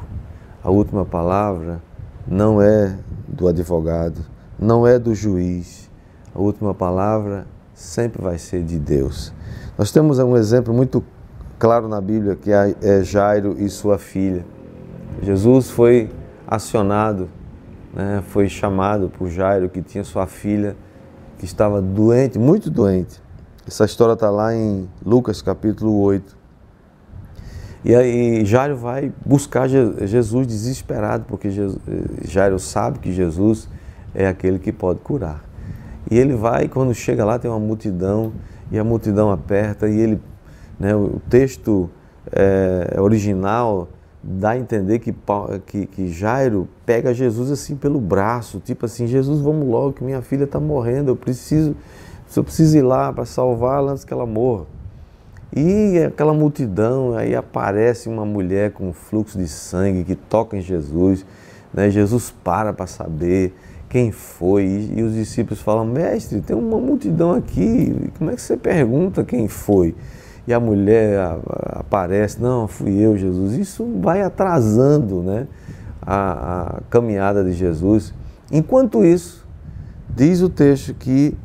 a 0.62 0.70
última 0.70 1.04
palavra 1.04 1.80
não 2.26 2.60
é 2.60 2.96
do 3.36 3.46
advogado, 3.46 4.24
não 4.58 4.86
é 4.86 4.98
do 4.98 5.14
juiz, 5.14 5.90
a 6.34 6.40
última 6.40 6.74
palavra 6.74 7.46
sempre 7.74 8.22
vai 8.22 8.38
ser 8.38 8.62
de 8.62 8.78
Deus. 8.78 9.32
Nós 9.76 9.92
temos 9.92 10.18
um 10.18 10.36
exemplo 10.36 10.72
muito 10.72 11.04
claro 11.58 11.86
na 11.86 12.00
Bíblia 12.00 12.34
que 12.34 12.50
é 12.50 13.02
Jairo 13.02 13.56
e 13.58 13.68
sua 13.68 13.98
filha. 13.98 14.44
Jesus 15.22 15.70
foi 15.70 16.10
acionado, 16.46 17.28
né, 17.94 18.22
foi 18.28 18.48
chamado 18.48 19.10
por 19.10 19.28
Jairo, 19.28 19.68
que 19.68 19.82
tinha 19.82 20.04
sua 20.04 20.26
filha 20.26 20.76
que 21.38 21.44
estava 21.44 21.82
doente, 21.82 22.38
muito 22.38 22.70
doente. 22.70 23.20
Essa 23.66 23.84
história 23.84 24.14
está 24.14 24.30
lá 24.30 24.54
em 24.54 24.88
Lucas 25.04 25.42
capítulo 25.42 25.98
8. 26.00 26.35
E 27.86 27.94
aí 27.94 28.44
Jairo 28.44 28.76
vai 28.76 29.12
buscar 29.24 29.68
Jesus 29.68 30.44
desesperado, 30.44 31.24
porque 31.28 31.48
Jairo 32.24 32.58
sabe 32.58 32.98
que 32.98 33.12
Jesus 33.12 33.68
é 34.12 34.26
aquele 34.26 34.58
que 34.58 34.72
pode 34.72 34.98
curar. 34.98 35.44
E 36.10 36.18
ele 36.18 36.34
vai, 36.34 36.66
quando 36.66 36.92
chega 36.92 37.24
lá, 37.24 37.38
tem 37.38 37.48
uma 37.48 37.60
multidão, 37.60 38.32
e 38.72 38.78
a 38.78 38.82
multidão 38.82 39.30
aperta, 39.30 39.88
e 39.88 40.00
ele, 40.00 40.20
né, 40.80 40.96
o 40.96 41.20
texto 41.30 41.88
é, 42.32 43.00
original 43.00 43.88
dá 44.20 44.50
a 44.50 44.58
entender 44.58 44.98
que, 44.98 45.14
que, 45.64 45.86
que, 45.86 46.08
Jairo 46.08 46.66
pega 46.84 47.14
Jesus 47.14 47.52
assim 47.52 47.76
pelo 47.76 48.00
braço, 48.00 48.58
tipo 48.58 48.84
assim, 48.84 49.06
Jesus, 49.06 49.40
vamos 49.40 49.64
logo 49.68 49.92
que 49.92 50.02
minha 50.02 50.22
filha 50.22 50.42
está 50.42 50.58
morrendo, 50.58 51.12
eu 51.12 51.16
preciso, 51.16 51.76
eu 52.34 52.42
preciso 52.42 52.76
ir 52.76 52.82
lá 52.82 53.12
para 53.12 53.24
salvá-la 53.24 53.92
antes 53.92 54.02
que 54.02 54.12
ela 54.12 54.26
morra. 54.26 54.66
E 55.54 55.98
aquela 55.98 56.32
multidão, 56.32 57.16
aí 57.16 57.34
aparece 57.34 58.08
uma 58.08 58.24
mulher 58.24 58.72
com 58.72 58.92
fluxo 58.92 59.38
de 59.38 59.48
sangue 59.48 60.04
que 60.04 60.14
toca 60.14 60.56
em 60.56 60.60
Jesus, 60.60 61.24
né? 61.72 61.90
Jesus 61.90 62.34
para 62.42 62.72
para 62.72 62.86
saber 62.86 63.54
quem 63.88 64.10
foi 64.10 64.64
e, 64.64 64.98
e 64.98 65.02
os 65.02 65.14
discípulos 65.14 65.60
falam, 65.60 65.84
mestre, 65.84 66.40
tem 66.40 66.56
uma 66.56 66.78
multidão 66.78 67.32
aqui, 67.32 68.10
como 68.18 68.30
é 68.30 68.34
que 68.34 68.42
você 68.42 68.56
pergunta 68.56 69.24
quem 69.24 69.46
foi? 69.46 69.94
e 70.46 70.54
a 70.54 70.60
mulher 70.60 71.18
aparece, 71.72 72.40
não, 72.40 72.68
fui 72.68 72.98
eu, 72.98 73.16
Jesus. 73.16 73.54
Isso 73.54 73.84
vai 74.00 74.22
atrasando 74.22 75.20
né, 75.22 75.48
a, 76.00 76.76
a 76.76 76.80
caminhada 76.88 77.42
de 77.42 77.52
Jesus. 77.52 78.14
Enquanto 78.50 79.04
isso, 79.04 79.44
diz 80.08 80.40
o 80.42 80.48
texto 80.48 80.94
que 80.94 81.36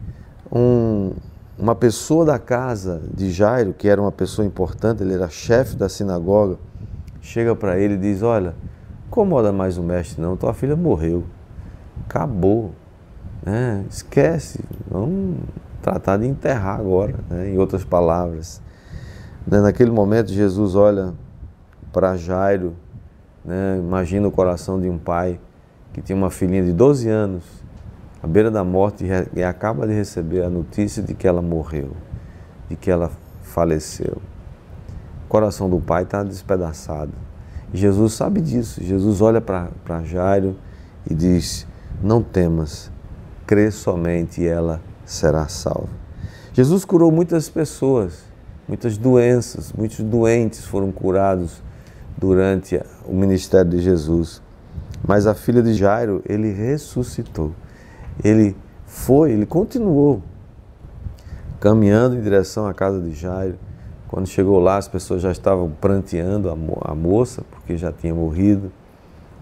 um, 0.52 1.14
uma 1.62 1.76
pessoa 1.76 2.26
da 2.26 2.40
casa 2.40 3.04
de 3.14 3.30
Jairo, 3.30 3.72
que 3.72 3.88
era 3.88 4.02
uma 4.02 4.12
pessoa 4.12 4.44
importante, 4.46 5.04
ele 5.04 5.14
era 5.14 5.30
chefe 5.30 5.76
da 5.76 5.88
sinagoga, 5.88 6.58
chega 7.22 7.56
para 7.56 7.78
ele 7.78 7.94
e 7.94 7.98
diz: 7.98 8.24
Olha, 8.24 8.56
incomoda 9.08 9.54
mais 9.54 9.78
o 9.78 9.84
mestre, 9.84 10.20
não, 10.20 10.36
tua 10.36 10.56
filha 10.56 10.76
morreu, 10.76 11.24
acabou, 12.04 12.72
né? 13.46 13.86
esquece, 13.88 14.60
vamos 14.90 15.38
tratar 15.84 16.18
de 16.18 16.26
enterrar 16.26 16.80
agora, 16.80 17.20
né? 17.30 17.52
em 17.52 17.60
outras 17.60 17.84
palavras. 17.84 18.60
Né, 19.46 19.62
naquele 19.62 19.92
momento, 19.92 20.32
Jesus 20.32 20.76
olha 20.76 21.14
para 21.94 22.18
Jairo, 22.18 22.74
né? 23.46 23.78
imagina 23.78 24.28
o 24.28 24.32
coração 24.32 24.82
de 24.82 24.90
um 24.90 24.98
pai 24.98 25.40
que 25.94 26.02
tinha 26.02 26.16
uma 26.16 26.32
filhinha 26.32 26.64
de 26.64 26.74
12 26.74 27.08
anos, 27.08 27.44
à 28.22 28.28
beira 28.28 28.52
da 28.52 28.64
morte, 28.64 29.06
e 29.36 29.44
acaba 29.44 29.88
de 29.88 29.94
receber 29.94 30.44
a 30.44 30.50
notícia 30.50 31.02
de 31.02 31.14
que 31.14 31.28
ela 31.28 31.42
morreu, 31.42 31.92
de 32.70 32.76
que 32.76 32.92
ela 32.92 33.12
faleceu. 33.42 34.22
O 35.26 35.30
coração 35.30 35.70
do 35.70 35.80
pai 35.80 36.04
está 36.04 36.24
despedaçado. 36.24 37.14
Jesus 37.74 38.14
sabe 38.14 38.42
disso. 38.42 38.84
Jesus 38.84 39.22
olha 39.22 39.42
para 39.42 40.04
Jairo 40.04 40.56
e 41.10 41.14
diz: 41.16 41.66
Não 42.04 42.22
temas, 42.22 42.92
crê 43.48 43.72
somente 43.72 44.42
e 44.42 44.48
ela 44.48 44.82
será 45.06 45.48
salva. 45.48 45.90
Jesus 46.54 46.84
curou 46.84 47.12
muitas 47.12 47.48
pessoas 47.50 48.32
muitas 48.72 48.98
doenças, 48.98 49.74
muitos 49.74 50.00
doentes 50.00 50.64
foram 50.64 50.94
curados 50.94 51.62
durante 52.18 52.82
o 53.06 53.14
ministério 53.14 53.70
de 53.70 53.82
Jesus. 53.82 54.42
Mas 55.06 55.28
a 55.28 55.34
filha 55.34 55.62
de 55.62 55.74
Jairo, 55.74 56.22
ele 56.26 56.54
ressuscitou. 56.54 57.54
Ele 58.24 58.56
foi, 58.86 59.32
ele 59.32 59.46
continuou 59.46 60.22
caminhando 61.60 62.16
em 62.16 62.22
direção 62.22 62.68
à 62.68 62.74
casa 62.74 63.00
de 63.00 63.14
Jairo. 63.14 63.58
Quando 64.08 64.28
chegou 64.28 64.60
lá, 64.60 64.78
as 64.78 64.88
pessoas 64.88 65.22
já 65.22 65.32
estavam 65.32 65.72
pranteando 65.80 66.50
a, 66.50 66.56
mo 66.56 66.78
a 66.82 66.94
moça, 66.94 67.44
porque 67.50 67.78
já 67.78 67.92
tinha 67.92 68.14
morrido. 68.14 68.72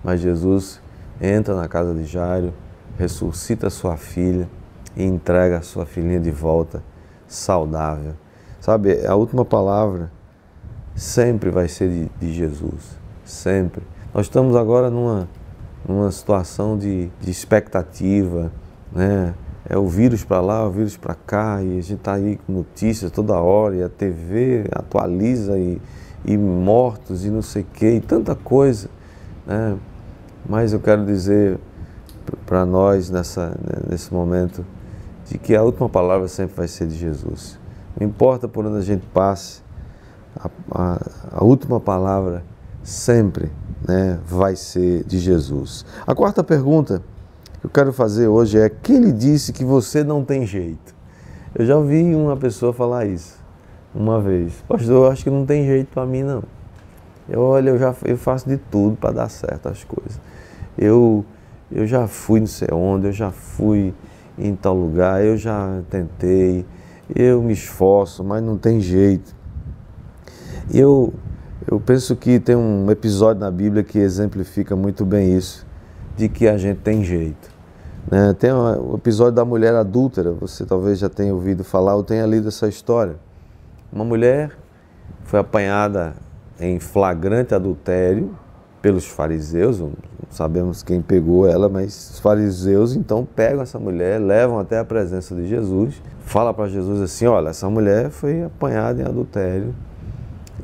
Mas 0.04 0.22
Jesus 0.22 0.82
entra 1.20 1.56
na 1.56 1.68
casa 1.68 1.94
de 1.94 2.06
Jairo, 2.06 2.54
ressuscita 2.98 3.70
sua 3.70 3.98
filha 3.98 4.48
e 4.96 5.04
entrega 5.04 5.58
a 5.58 5.62
sua 5.62 5.86
filhinha 5.86 6.20
de 6.20 6.30
volta 6.30 6.84
saudável. 7.28 8.14
Sabe, 8.60 9.06
a 9.06 9.16
última 9.16 9.46
palavra 9.46 10.12
sempre 10.94 11.50
vai 11.50 11.68
ser 11.68 11.90
de, 11.90 12.12
de 12.20 12.34
Jesus, 12.34 12.98
sempre. 13.24 13.82
Nós 14.14 14.26
estamos 14.26 14.56
agora 14.56 14.90
numa, 14.90 15.30
numa 15.88 16.12
situação 16.12 16.78
de, 16.78 17.10
de 17.22 17.32
expectativa, 17.32 18.52
né? 18.92 19.34
É 19.68 19.78
o 19.78 19.88
vírus 19.88 20.24
para 20.24 20.42
lá, 20.42 20.66
o 20.66 20.72
vírus 20.72 20.98
para 20.98 21.14
cá, 21.14 21.62
e 21.62 21.78
a 21.78 21.82
gente 21.82 21.94
está 21.94 22.14
aí 22.14 22.40
com 22.46 22.54
notícias 22.54 23.12
toda 23.12 23.38
hora, 23.38 23.76
e 23.76 23.84
a 23.84 23.90
TV 23.90 24.66
atualiza, 24.72 25.58
e, 25.60 25.80
e 26.26 26.38
mortos, 26.38 27.26
e 27.26 27.30
não 27.30 27.42
sei 27.42 27.62
o 27.62 27.68
quê, 27.74 27.92
e 27.92 28.02
tanta 28.02 28.36
coisa, 28.36 28.90
né? 29.46 29.78
Mas 30.48 30.74
eu 30.74 30.80
quero 30.80 31.06
dizer 31.06 31.60
para 32.46 32.66
nós 32.66 33.10
nessa, 33.10 33.56
nesse 33.90 34.14
momento 34.14 34.66
de 35.26 35.38
que 35.38 35.56
a 35.56 35.62
última 35.62 35.90
palavra 35.90 36.28
sempre 36.28 36.56
vai 36.56 36.68
ser 36.68 36.88
de 36.88 36.96
Jesus. 36.96 37.60
Não 38.00 38.08
importa 38.08 38.48
por 38.48 38.66
onde 38.66 38.78
a 38.78 38.82
gente 38.82 39.06
passe, 39.08 39.62
a, 40.36 40.50
a, 40.72 41.00
a 41.32 41.44
última 41.44 41.80
palavra 41.80 42.44
sempre 42.82 43.52
né, 43.88 44.20
vai 44.26 44.56
ser 44.56 45.04
de 45.04 45.20
Jesus. 45.20 45.86
A 46.08 46.16
quarta 46.16 46.44
pergunta 46.44 47.04
que 47.60 47.66
eu 47.66 47.70
quero 47.70 47.94
fazer 47.94 48.28
hoje 48.28 48.60
é: 48.60 48.70
quem 48.70 49.00
lhe 49.00 49.12
disse 49.12 49.54
que 49.54 49.64
você 49.64 50.04
não 50.04 50.24
tem 50.24 50.46
jeito? 50.46 50.96
Eu 51.56 51.66
já 51.66 51.76
ouvi 51.76 52.16
uma 52.16 52.38
pessoa 52.38 52.74
falar 52.74 53.06
isso 53.06 53.38
uma 53.94 54.22
vez. 54.22 54.54
Pastor, 54.68 55.06
eu 55.06 55.12
acho 55.12 55.24
que 55.24 55.30
não 55.30 55.46
tem 55.46 55.66
jeito 55.66 55.88
para 55.88 56.06
mim 56.06 56.24
não. 56.24 56.44
Eu 57.28 57.42
olha, 57.42 57.70
eu 57.70 57.78
já 57.78 57.94
eu 58.06 58.18
faço 58.18 58.48
de 58.48 58.58
tudo 58.58 58.96
para 58.96 59.12
dar 59.12 59.30
certo 59.30 59.68
as 59.68 59.84
coisas. 59.84 60.20
Eu 60.78 61.26
eu 61.72 61.86
já 61.86 62.08
fui 62.08 62.40
não 62.40 62.48
sei 62.48 62.70
onde, 62.72 63.08
eu 63.08 63.12
já 63.12 63.32
fui 63.32 63.94
em 64.38 64.56
tal 64.56 64.76
lugar, 64.76 65.24
eu 65.24 65.38
já 65.38 65.82
tentei, 65.90 66.66
eu 67.14 67.42
me 67.42 67.54
esforço, 67.54 68.24
mas 68.24 68.42
não 68.42 68.58
tem 68.58 68.80
jeito. 68.80 69.36
Eu, 70.74 71.14
eu 71.70 71.80
penso 71.80 72.16
que 72.16 72.40
tem 72.40 72.56
um 72.56 72.90
episódio 72.90 73.42
na 73.42 73.52
Bíblia 73.52 73.84
que 73.84 74.00
exemplifica 74.00 74.76
muito 74.76 75.06
bem 75.06 75.36
isso, 75.36 75.66
de 76.20 76.28
que 76.28 76.50
a 76.50 76.58
gente 76.58 76.82
tem 76.82 77.02
jeito. 77.02 77.50
Né? 78.12 78.36
Tem 78.38 78.52
o 78.52 78.96
episódio 78.96 79.32
da 79.32 79.46
mulher 79.46 79.74
adúltera, 79.74 80.34
você 80.34 80.66
talvez 80.66 81.00
já 81.00 81.08
tenha 81.08 81.34
ouvido 81.34 81.64
falar 81.64 81.96
ou 81.96 82.04
tenha 82.04 82.26
lido 82.26 82.50
essa 82.50 82.68
história. 82.68 83.16
Uma 83.92 84.04
mulher 84.04 84.52
foi 85.24 85.40
apanhada 85.40 86.14
em 86.60 86.78
flagrante 86.78 87.56
adultério 87.56 88.36
pelos 88.82 89.08
fariseus, 89.08 89.80
não 89.80 89.94
sabemos 90.30 90.84
quem 90.84 91.02
pegou 91.02 91.48
ela, 91.48 91.70
mas 91.70 92.12
os 92.14 92.20
fariseus 92.20 92.96
então 92.98 93.26
pegam 93.26 93.62
essa 93.62 93.80
mulher, 93.80 94.20
levam 94.20 94.60
até 94.60 94.78
a 94.78 94.84
presença 94.84 95.34
de 95.34 95.48
Jesus, 95.48 96.02
fala 96.20 96.54
para 96.54 96.68
Jesus 96.68 97.02
assim: 97.02 97.28
olha, 97.28 97.50
essa 97.50 97.70
mulher 97.70 98.10
foi 98.10 98.44
apanhada 98.44 99.02
em 99.02 99.06
adultério 99.06 99.74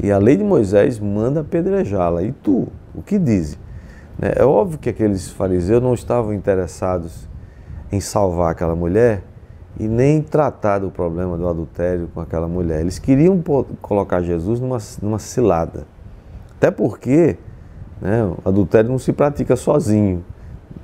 e 0.02 0.12
a 0.12 0.18
lei 0.18 0.36
de 0.36 0.44
Moisés 0.44 1.00
manda 1.00 1.40
apedrejá-la. 1.40 2.24
E 2.24 2.34
tu, 2.34 2.68
o 2.94 3.02
que 3.02 3.18
dizes? 3.18 3.58
Né, 4.20 4.34
é 4.36 4.44
óbvio 4.44 4.80
que 4.80 4.90
aqueles 4.90 5.30
fariseus 5.30 5.82
não 5.82 5.94
estavam 5.94 6.34
interessados 6.34 7.28
em 7.92 8.00
salvar 8.00 8.52
aquela 8.52 8.76
mulher 8.76 9.24
e 9.80 9.88
nem 9.88 10.22
tratar 10.22 10.80
do 10.80 10.90
problema 10.90 11.38
do 11.38 11.48
adultério 11.48 12.10
com 12.14 12.22
aquela 12.22 12.48
mulher. 12.48 12.82
Eles 12.82 12.98
queriam 12.98 13.42
colocar 13.82 14.22
Jesus 14.22 14.60
numa, 14.60 14.78
numa 15.02 15.20
cilada. 15.20 15.86
Até 16.58 16.72
porque 16.72 17.38
né? 18.02 18.24
O 18.24 18.50
adultério 18.50 18.90
não 18.90 19.00
se 19.00 19.14
pratica 19.14 19.56
sozinho. 19.56 20.24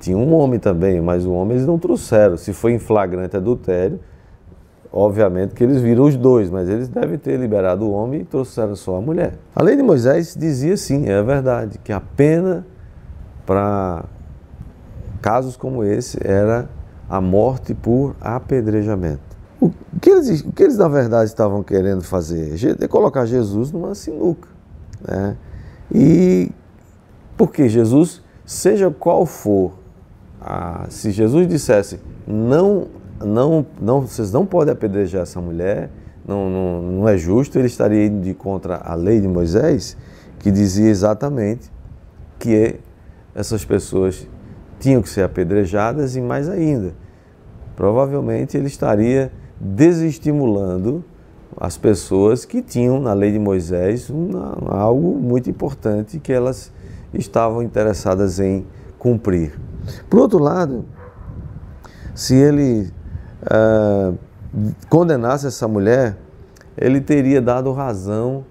Tinha 0.00 0.16
um 0.16 0.34
homem 0.34 0.58
também, 0.58 1.00
mas 1.00 1.24
o 1.24 1.32
homem 1.32 1.56
eles 1.56 1.66
não 1.66 1.78
trouxeram. 1.78 2.36
Se 2.36 2.52
foi 2.52 2.72
em 2.72 2.78
flagrante 2.78 3.36
adultério, 3.36 4.00
obviamente 4.90 5.54
que 5.54 5.62
eles 5.62 5.80
viram 5.80 6.04
os 6.04 6.16
dois, 6.16 6.50
mas 6.50 6.68
eles 6.68 6.88
devem 6.88 7.18
ter 7.18 7.38
liberado 7.38 7.84
o 7.84 7.92
homem 7.92 8.22
e 8.22 8.24
trouxeram 8.24 8.74
só 8.74 8.96
a 8.96 9.00
mulher. 9.00 9.34
A 9.54 9.62
lei 9.62 9.76
de 9.76 9.82
Moisés 9.82 10.34
dizia 10.36 10.76
sim, 10.76 11.08
é 11.08 11.22
verdade, 11.22 11.78
que 11.78 11.92
a 11.92 12.00
pena 12.00 12.66
para 13.46 14.04
casos 15.20 15.56
como 15.56 15.84
esse 15.84 16.18
era 16.22 16.68
a 17.08 17.20
morte 17.20 17.74
por 17.74 18.16
apedrejamento. 18.20 19.20
O 19.60 19.70
que 20.00 20.10
eles, 20.10 20.40
o 20.40 20.50
que 20.50 20.64
eles 20.64 20.76
na 20.76 20.88
verdade 20.88 21.30
estavam 21.30 21.62
querendo 21.62 22.02
fazer? 22.02 22.54
É 22.80 22.88
colocar 22.88 23.26
Jesus 23.26 23.70
numa 23.70 23.94
sinuca. 23.94 24.48
Né? 25.06 25.36
E 25.94 26.50
porque 27.36 27.68
Jesus, 27.68 28.22
seja 28.44 28.90
qual 28.90 29.24
for, 29.26 29.74
a, 30.40 30.86
se 30.88 31.10
Jesus 31.10 31.46
dissesse, 31.46 32.00
não, 32.26 32.88
não, 33.24 33.66
não, 33.80 34.00
vocês 34.00 34.32
não 34.32 34.44
podem 34.44 34.72
apedrejar 34.72 35.22
essa 35.22 35.40
mulher, 35.40 35.90
não, 36.26 36.48
não, 36.48 36.82
não 36.82 37.08
é 37.08 37.16
justo, 37.16 37.58
ele 37.58 37.66
estaria 37.66 38.06
indo 38.06 38.22
de 38.22 38.34
contra 38.34 38.76
a 38.76 38.94
lei 38.94 39.20
de 39.20 39.28
Moisés, 39.28 39.96
que 40.38 40.50
dizia 40.50 40.88
exatamente 40.88 41.70
que 42.38 42.80
essas 43.34 43.64
pessoas 43.64 44.26
tinham 44.78 45.00
que 45.00 45.08
ser 45.08 45.22
apedrejadas 45.22 46.16
e 46.16 46.20
mais 46.20 46.48
ainda, 46.48 46.92
provavelmente 47.76 48.56
ele 48.56 48.66
estaria 48.66 49.32
desestimulando 49.60 51.04
as 51.56 51.76
pessoas 51.76 52.44
que 52.44 52.62
tinham 52.62 53.00
na 53.00 53.12
lei 53.12 53.30
de 53.30 53.38
Moisés 53.38 54.10
uma, 54.10 54.56
algo 54.68 55.18
muito 55.18 55.48
importante 55.48 56.18
que 56.18 56.32
elas 56.32 56.72
estavam 57.12 57.62
interessadas 57.62 58.40
em 58.40 58.66
cumprir. 58.98 59.58
Por 60.08 60.20
outro 60.20 60.38
lado, 60.38 60.84
se 62.14 62.34
ele 62.34 62.90
uh, 63.42 64.16
condenasse 64.88 65.46
essa 65.46 65.68
mulher, 65.68 66.16
ele 66.76 67.00
teria 67.00 67.40
dado 67.40 67.72
razão 67.72 68.44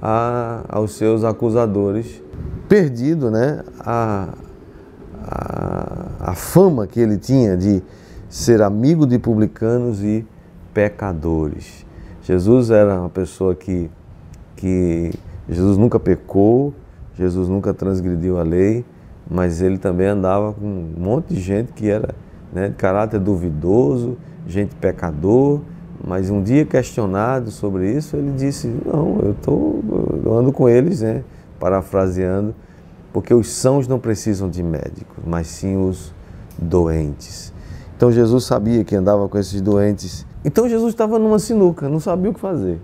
a, 0.00 0.64
aos 0.68 0.92
seus 0.92 1.24
acusadores, 1.24 2.22
perdido 2.72 3.30
né, 3.30 3.62
a, 3.80 4.28
a, 5.22 6.30
a 6.30 6.34
fama 6.34 6.86
que 6.86 6.98
ele 6.98 7.18
tinha 7.18 7.54
de 7.54 7.82
ser 8.30 8.62
amigo 8.62 9.06
de 9.06 9.18
publicanos 9.18 10.02
e 10.02 10.24
pecadores. 10.72 11.84
Jesus 12.22 12.70
era 12.70 12.98
uma 12.98 13.10
pessoa 13.10 13.54
que, 13.54 13.90
que 14.56 15.12
Jesus 15.46 15.76
nunca 15.76 16.00
pecou, 16.00 16.72
Jesus 17.14 17.46
nunca 17.46 17.74
transgrediu 17.74 18.38
a 18.38 18.42
lei, 18.42 18.86
mas 19.30 19.60
ele 19.60 19.76
também 19.76 20.06
andava 20.06 20.54
com 20.54 20.64
um 20.64 20.94
monte 20.96 21.34
de 21.34 21.42
gente 21.42 21.74
que 21.74 21.90
era 21.90 22.14
né, 22.50 22.70
de 22.70 22.74
caráter 22.76 23.20
duvidoso, 23.20 24.16
gente 24.48 24.74
pecador, 24.76 25.60
mas 26.02 26.30
um 26.30 26.42
dia 26.42 26.64
questionado 26.64 27.50
sobre 27.50 27.92
isso, 27.92 28.16
ele 28.16 28.32
disse: 28.32 28.66
Não, 28.86 29.18
eu, 29.22 29.36
tô, 29.42 29.74
eu 30.24 30.38
ando 30.38 30.50
com 30.50 30.70
eles, 30.70 31.02
né, 31.02 31.22
parafraseando, 31.62 32.56
porque 33.12 33.32
os 33.32 33.48
sãos 33.48 33.86
não 33.86 34.00
precisam 34.00 34.50
de 34.50 34.64
médicos, 34.64 35.22
mas 35.24 35.46
sim 35.46 35.76
os 35.76 36.12
doentes. 36.58 37.52
Então 37.96 38.10
Jesus 38.10 38.42
sabia 38.42 38.82
que 38.82 38.96
andava 38.96 39.28
com 39.28 39.38
esses 39.38 39.60
doentes. 39.60 40.26
Então 40.44 40.68
Jesus 40.68 40.92
estava 40.92 41.20
numa 41.20 41.38
sinuca, 41.38 41.88
não 41.88 42.00
sabia 42.00 42.32
o 42.32 42.34
que 42.34 42.40
fazer. 42.40 42.80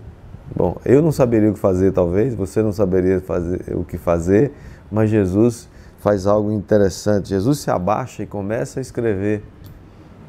Bom, 0.54 0.76
eu 0.84 1.02
não 1.02 1.10
saberia 1.10 1.50
o 1.50 1.54
que 1.54 1.58
fazer, 1.58 1.90
talvez, 1.90 2.36
você 2.36 2.62
não 2.62 2.70
saberia 2.70 3.20
fazer, 3.20 3.64
o 3.74 3.82
que 3.82 3.98
fazer, 3.98 4.52
mas 4.92 5.10
Jesus 5.10 5.68
faz 5.98 6.24
algo 6.24 6.52
interessante. 6.52 7.30
Jesus 7.30 7.58
se 7.58 7.72
abaixa 7.72 8.22
e 8.22 8.26
começa 8.26 8.78
a 8.78 8.80
escrever, 8.80 9.42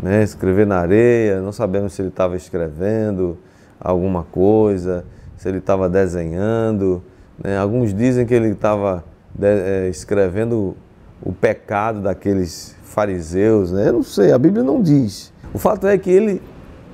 né? 0.02 0.24
escrever 0.24 0.66
na 0.66 0.80
areia. 0.80 1.40
Não 1.40 1.52
sabemos 1.52 1.94
se 1.94 2.02
ele 2.02 2.10
estava 2.10 2.36
escrevendo 2.36 3.38
alguma 3.80 4.24
coisa, 4.24 5.06
se 5.38 5.48
ele 5.48 5.60
estava 5.60 5.88
desenhando. 5.88 7.04
Né? 7.44 7.58
Alguns 7.58 7.94
dizem 7.94 8.26
que 8.26 8.34
ele 8.34 8.50
estava 8.50 9.04
é, 9.42 9.88
escrevendo 9.90 10.76
o 11.22 11.34
pecado 11.34 12.02
daqueles 12.02 12.76
fariseus. 12.84 13.72
Né? 13.72 13.90
Eu 13.90 13.94
não 13.94 14.04
sei, 14.04 14.32
a 14.32 14.38
Bíblia 14.38 14.64
não 14.64 14.82
diz. 14.82 15.32
O 15.54 15.58
fato 15.58 15.88
é 15.88 15.98
que 15.98 16.10
ele, 16.10 16.42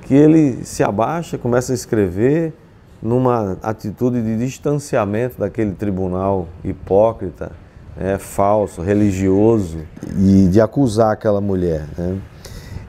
que 0.04 0.14
ele 0.14 0.64
se 0.64 0.84
abaixa, 0.84 1.38
começa 1.38 1.72
a 1.72 1.76
escrever 1.76 2.54
numa 3.02 3.58
atitude 3.62 4.22
de 4.22 4.38
distanciamento 4.38 5.40
daquele 5.40 5.74
tribunal 5.74 6.48
hipócrita, 6.64 7.52
é, 7.98 8.18
falso, 8.18 8.82
religioso, 8.82 9.80
e 10.18 10.48
de 10.48 10.60
acusar 10.60 11.12
aquela 11.12 11.40
mulher. 11.40 11.86
Né? 11.98 12.18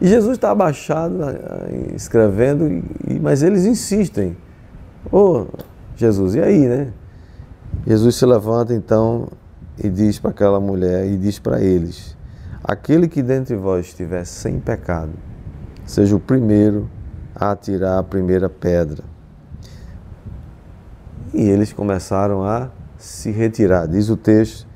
E 0.01 0.09
Jesus 0.09 0.33
está 0.33 0.51
abaixado, 0.51 1.19
escrevendo, 1.95 2.69
e, 3.07 3.19
mas 3.21 3.43
eles 3.43 3.65
insistem. 3.65 4.37
Ô, 5.11 5.19
oh, 5.19 5.47
Jesus, 5.97 6.35
e 6.35 6.41
aí, 6.41 6.67
né? 6.67 6.89
Jesus 7.87 8.17
se 8.17 8.27
levanta 8.27 8.75
então 8.75 9.29
e 9.83 9.89
diz 9.89 10.19
para 10.19 10.31
aquela 10.31 10.59
mulher 10.59 11.07
e 11.07 11.17
diz 11.17 11.39
para 11.39 11.61
eles: 11.61 12.17
Aquele 12.65 13.07
que 13.07 13.23
dentre 13.23 13.55
vós 13.55 13.87
estiver 13.87 14.25
sem 14.25 14.59
pecado, 14.59 15.13
seja 15.85 16.17
o 16.17 16.21
primeiro 16.21 16.91
a 17.35 17.53
atirar 17.53 17.99
a 17.99 18.03
primeira 18.03 18.49
pedra. 18.49 19.05
E 21.33 21.43
eles 21.43 21.73
começaram 21.73 22.43
a 22.43 22.71
se 22.99 23.31
retirar, 23.31 23.87
diz 23.87 24.09
o 24.09 24.17
texto, 24.17 24.67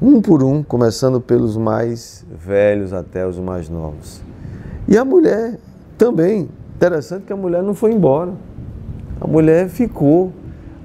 um 0.00 0.20
por 0.20 0.42
um, 0.42 0.62
começando 0.62 1.20
pelos 1.20 1.56
mais 1.56 2.24
velhos 2.30 2.92
até 2.92 3.26
os 3.26 3.38
mais 3.38 3.68
novos. 3.68 4.22
E 4.88 4.98
a 4.98 5.04
mulher 5.04 5.58
também, 5.96 6.48
interessante 6.74 7.24
que 7.24 7.32
a 7.32 7.36
mulher 7.36 7.62
não 7.62 7.74
foi 7.74 7.92
embora. 7.92 8.32
A 9.20 9.26
mulher 9.26 9.68
ficou. 9.68 10.32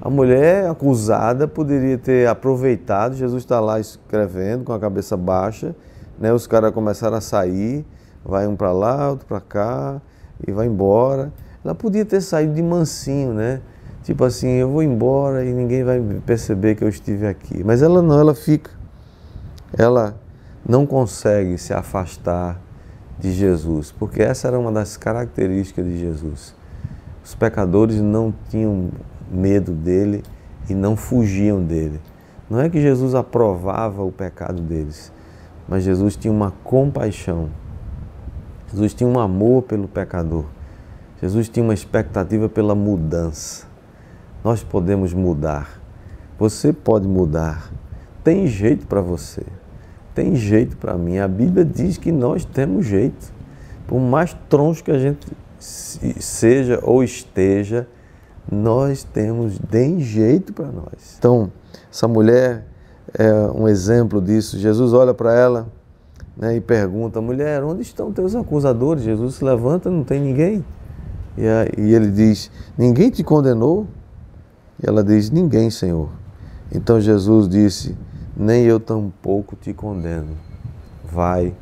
A 0.02 0.08
mulher 0.08 0.66
acusada 0.70 1.46
poderia 1.46 1.98
ter 1.98 2.26
aproveitado, 2.26 3.14
Jesus 3.14 3.42
está 3.42 3.60
lá 3.60 3.78
escrevendo 3.78 4.64
com 4.64 4.72
a 4.72 4.78
cabeça 4.78 5.14
baixa, 5.14 5.76
né? 6.18 6.32
os 6.32 6.46
caras 6.46 6.72
começaram 6.72 7.18
a 7.18 7.20
sair, 7.20 7.84
vai 8.24 8.46
um 8.46 8.56
para 8.56 8.72
lá, 8.72 9.10
outro 9.10 9.26
para 9.26 9.40
cá, 9.40 10.00
e 10.46 10.52
vai 10.52 10.66
embora. 10.66 11.30
Ela 11.62 11.74
podia 11.74 12.04
ter 12.04 12.22
saído 12.22 12.54
de 12.54 12.62
mansinho, 12.62 13.34
né? 13.34 13.60
Tipo 14.02 14.24
assim, 14.24 14.48
eu 14.48 14.70
vou 14.70 14.82
embora 14.82 15.44
e 15.44 15.52
ninguém 15.52 15.84
vai 15.84 16.00
perceber 16.24 16.74
que 16.74 16.82
eu 16.82 16.88
estive 16.88 17.26
aqui. 17.26 17.62
Mas 17.62 17.82
ela 17.82 18.00
não, 18.00 18.18
ela 18.18 18.34
fica. 18.34 18.70
Ela 19.76 20.16
não 20.66 20.86
consegue 20.86 21.58
se 21.58 21.74
afastar 21.74 22.58
de 23.18 23.32
Jesus, 23.32 23.92
porque 23.92 24.22
essa 24.22 24.48
era 24.48 24.58
uma 24.58 24.72
das 24.72 24.96
características 24.96 25.84
de 25.84 25.98
Jesus. 25.98 26.54
Os 27.22 27.34
pecadores 27.34 28.00
não 28.00 28.32
tinham 28.48 28.88
medo 29.30 29.72
dele 29.72 30.22
e 30.68 30.74
não 30.74 30.96
fugiam 30.96 31.62
dele. 31.62 32.00
Não 32.48 32.60
é 32.60 32.68
que 32.68 32.80
Jesus 32.80 33.14
aprovava 33.14 34.02
o 34.02 34.10
pecado 34.10 34.60
deles, 34.60 35.12
mas 35.68 35.84
Jesus 35.84 36.16
tinha 36.16 36.32
uma 36.32 36.52
compaixão. 36.64 37.48
Jesus 38.70 38.92
tinha 38.94 39.08
um 39.08 39.18
amor 39.18 39.62
pelo 39.62 39.86
pecador. 39.86 40.44
Jesus 41.20 41.48
tinha 41.48 41.62
uma 41.62 41.74
expectativa 41.74 42.48
pela 42.48 42.74
mudança. 42.74 43.66
Nós 44.42 44.62
podemos 44.62 45.12
mudar. 45.12 45.80
Você 46.38 46.72
pode 46.72 47.06
mudar. 47.06 47.70
Tem 48.24 48.46
jeito 48.46 48.86
para 48.86 49.00
você. 49.00 49.42
Tem 50.14 50.34
jeito 50.34 50.76
para 50.76 50.96
mim. 50.96 51.18
A 51.18 51.28
Bíblia 51.28 51.64
diz 51.64 51.98
que 51.98 52.10
nós 52.10 52.44
temos 52.44 52.86
jeito. 52.86 53.32
Por 53.86 54.00
mais 54.00 54.34
troncho 54.48 54.82
que 54.82 54.90
a 54.90 54.98
gente 54.98 55.26
seja 55.58 56.80
ou 56.82 57.04
esteja, 57.04 57.86
nós 58.50 59.04
temos, 59.04 59.58
tem 59.70 60.00
jeito 60.00 60.52
para 60.52 60.66
nós. 60.66 61.16
Então, 61.18 61.50
essa 61.90 62.08
mulher 62.08 62.66
é 63.14 63.32
um 63.54 63.68
exemplo 63.68 64.20
disso. 64.20 64.58
Jesus 64.58 64.92
olha 64.92 65.14
para 65.14 65.34
ela 65.34 65.68
né, 66.36 66.56
e 66.56 66.60
pergunta: 66.60 67.20
mulher, 67.20 67.62
onde 67.62 67.82
estão 67.82 68.12
teus 68.12 68.34
acusadores? 68.34 69.04
Jesus 69.04 69.36
se 69.36 69.44
levanta, 69.44 69.90
não 69.90 70.02
tem 70.02 70.20
ninguém. 70.20 70.64
E, 71.36 71.42
e 71.80 71.94
ele 71.94 72.10
diz: 72.10 72.50
Ninguém 72.76 73.10
te 73.10 73.22
condenou? 73.22 73.86
E 74.82 74.88
ela 74.88 75.04
diz: 75.04 75.30
Ninguém, 75.30 75.70
Senhor. 75.70 76.10
Então 76.72 77.00
Jesus 77.00 77.48
disse: 77.48 77.96
Nem 78.36 78.64
eu 78.64 78.80
tampouco 78.80 79.56
te 79.56 79.72
condeno. 79.72 80.36
Vai 81.04 81.54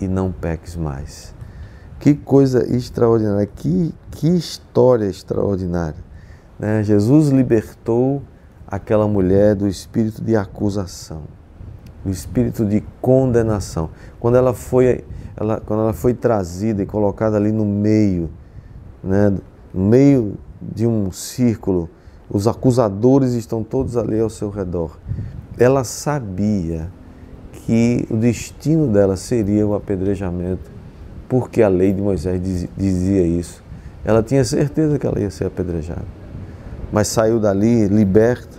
e 0.00 0.08
não 0.08 0.32
peques 0.32 0.76
mais. 0.76 1.34
Que 1.98 2.14
coisa 2.14 2.66
extraordinária, 2.74 3.46
que, 3.46 3.94
que 4.10 4.28
história 4.28 5.04
extraordinária. 5.06 6.11
Né? 6.62 6.84
Jesus 6.84 7.30
libertou 7.30 8.22
aquela 8.68 9.08
mulher 9.08 9.56
do 9.56 9.66
espírito 9.66 10.22
de 10.22 10.36
acusação, 10.36 11.24
do 12.04 12.10
espírito 12.12 12.64
de 12.64 12.80
condenação. 13.00 13.90
Quando 14.20 14.36
ela 14.36 14.54
foi, 14.54 15.04
ela, 15.36 15.60
quando 15.60 15.80
ela 15.80 15.92
foi 15.92 16.14
trazida 16.14 16.80
e 16.80 16.86
colocada 16.86 17.36
ali 17.36 17.50
no 17.50 17.66
meio, 17.66 18.30
né? 19.02 19.34
no 19.74 19.84
meio 19.84 20.34
de 20.60 20.86
um 20.86 21.10
círculo, 21.10 21.90
os 22.30 22.46
acusadores 22.46 23.32
estão 23.32 23.64
todos 23.64 23.96
ali 23.96 24.20
ao 24.20 24.30
seu 24.30 24.48
redor. 24.48 24.96
Ela 25.58 25.82
sabia 25.82 26.88
que 27.52 28.06
o 28.08 28.16
destino 28.16 28.86
dela 28.86 29.16
seria 29.16 29.66
o 29.66 29.74
apedrejamento, 29.74 30.70
porque 31.28 31.60
a 31.60 31.68
lei 31.68 31.92
de 31.92 32.00
Moisés 32.00 32.40
dizia 32.76 33.22
isso. 33.22 33.62
Ela 34.04 34.22
tinha 34.22 34.44
certeza 34.44 34.96
que 34.98 35.06
ela 35.06 35.18
ia 35.18 35.30
ser 35.30 35.46
apedrejada, 35.46 36.21
mas 36.92 37.08
saiu 37.08 37.40
dali 37.40 37.88
liberta 37.88 38.58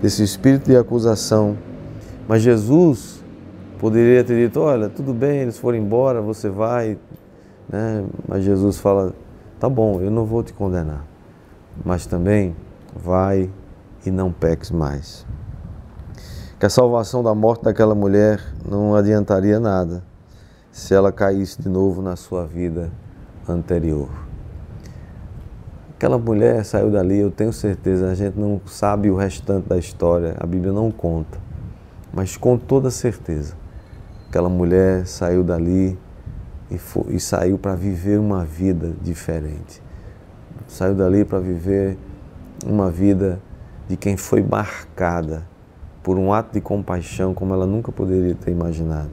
desse 0.00 0.22
espírito 0.22 0.66
de 0.66 0.76
acusação. 0.76 1.58
Mas 2.28 2.40
Jesus 2.40 3.22
poderia 3.78 4.22
ter 4.22 4.46
dito: 4.46 4.60
Olha, 4.60 4.88
tudo 4.88 5.12
bem, 5.12 5.40
eles 5.40 5.58
foram 5.58 5.76
embora, 5.76 6.22
você 6.22 6.48
vai. 6.48 6.96
Né? 7.68 8.04
Mas 8.28 8.44
Jesus 8.44 8.78
fala: 8.78 9.12
Tá 9.58 9.68
bom, 9.68 10.00
eu 10.00 10.10
não 10.10 10.24
vou 10.24 10.42
te 10.42 10.52
condenar, 10.52 11.04
mas 11.84 12.06
também 12.06 12.54
vai 12.94 13.50
e 14.06 14.10
não 14.10 14.30
peques 14.32 14.70
mais. 14.70 15.26
Que 16.60 16.66
a 16.66 16.70
salvação 16.70 17.22
da 17.22 17.34
morte 17.34 17.64
daquela 17.64 17.94
mulher 17.94 18.40
não 18.66 18.94
adiantaria 18.94 19.58
nada 19.58 20.04
se 20.70 20.94
ela 20.94 21.12
caísse 21.12 21.60
de 21.60 21.68
novo 21.68 22.00
na 22.00 22.16
sua 22.16 22.46
vida 22.46 22.90
anterior. 23.48 24.23
Aquela 25.96 26.18
mulher 26.18 26.64
saiu 26.64 26.90
dali, 26.90 27.18
eu 27.18 27.30
tenho 27.30 27.52
certeza, 27.52 28.10
a 28.10 28.14
gente 28.14 28.38
não 28.38 28.60
sabe 28.66 29.10
o 29.10 29.16
restante 29.16 29.68
da 29.68 29.78
história, 29.78 30.34
a 30.40 30.46
Bíblia 30.46 30.72
não 30.72 30.90
conta, 30.90 31.38
mas 32.12 32.36
com 32.36 32.58
toda 32.58 32.90
certeza, 32.90 33.54
aquela 34.28 34.48
mulher 34.48 35.06
saiu 35.06 35.44
dali 35.44 35.96
e, 36.68 36.78
foi, 36.78 37.14
e 37.14 37.20
saiu 37.20 37.56
para 37.56 37.76
viver 37.76 38.18
uma 38.18 38.44
vida 38.44 38.92
diferente. 39.02 39.80
Saiu 40.66 40.94
dali 40.94 41.24
para 41.24 41.38
viver 41.38 41.96
uma 42.66 42.90
vida 42.90 43.40
de 43.88 43.96
quem 43.96 44.16
foi 44.16 44.42
marcada 44.42 45.46
por 46.02 46.18
um 46.18 46.32
ato 46.32 46.52
de 46.52 46.60
compaixão 46.60 47.32
como 47.32 47.54
ela 47.54 47.66
nunca 47.66 47.92
poderia 47.92 48.34
ter 48.34 48.50
imaginado. 48.50 49.10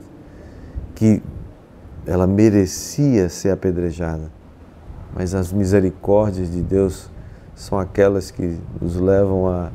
Que 0.96 1.22
ela 2.06 2.26
merecia 2.26 3.30
ser 3.30 3.52
apedrejada, 3.52 4.32
mas 5.15 5.36
as 5.36 5.52
misericórdias 5.52 6.52
de 6.52 6.62
Deus 6.62 7.10
são 7.56 7.78
aquelas 7.78 8.32
que 8.32 8.58
nos 8.82 8.95
levam 8.95 9.47
a, 9.47 9.71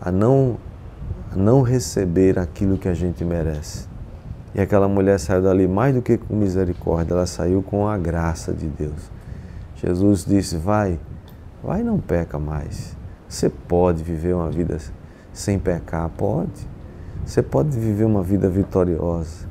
a, 0.00 0.10
não, 0.10 0.56
a 1.32 1.36
não 1.36 1.62
receber 1.62 2.38
aquilo 2.38 2.76
que 2.76 2.88
a 2.88 2.94
gente 2.94 3.24
merece. 3.24 3.88
E 4.54 4.60
aquela 4.60 4.86
mulher 4.86 5.18
saiu 5.18 5.42
dali 5.42 5.66
mais 5.66 5.94
do 5.94 6.02
que 6.02 6.18
com 6.18 6.36
misericórdia, 6.36 7.14
ela 7.14 7.26
saiu 7.26 7.62
com 7.62 7.88
a 7.88 7.96
graça 7.96 8.52
de 8.52 8.68
Deus. 8.68 9.10
Jesus 9.76 10.24
disse: 10.24 10.56
Vai, 10.56 11.00
vai 11.62 11.80
e 11.80 11.84
não 11.84 11.98
peca 11.98 12.38
mais. 12.38 12.94
Você 13.28 13.48
pode 13.48 14.02
viver 14.02 14.34
uma 14.34 14.50
vida 14.50 14.76
sem 15.32 15.58
pecar? 15.58 16.08
Pode. 16.10 16.68
Você 17.24 17.42
pode 17.42 17.70
viver 17.70 18.04
uma 18.04 18.22
vida 18.22 18.48
vitoriosa. 18.48 19.46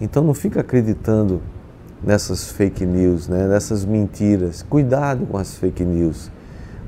Então 0.00 0.22
não 0.22 0.32
fica 0.32 0.60
acreditando 0.60 1.42
nessas 2.02 2.50
fake 2.50 2.86
news, 2.86 3.28
né? 3.28 3.46
nessas 3.48 3.84
mentiras. 3.84 4.62
Cuidado 4.62 5.26
com 5.26 5.36
as 5.36 5.56
fake 5.56 5.84
news. 5.84 6.30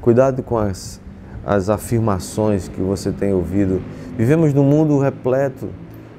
Cuidado 0.01 0.42
com 0.42 0.57
as, 0.57 1.01
as 1.44 1.68
afirmações 1.68 2.68
que 2.68 2.81
você 2.81 3.12
tem 3.12 3.33
ouvido. 3.33 3.83
Vivemos 4.16 4.55
num 4.55 4.64
mundo 4.64 4.99
repleto 4.99 5.68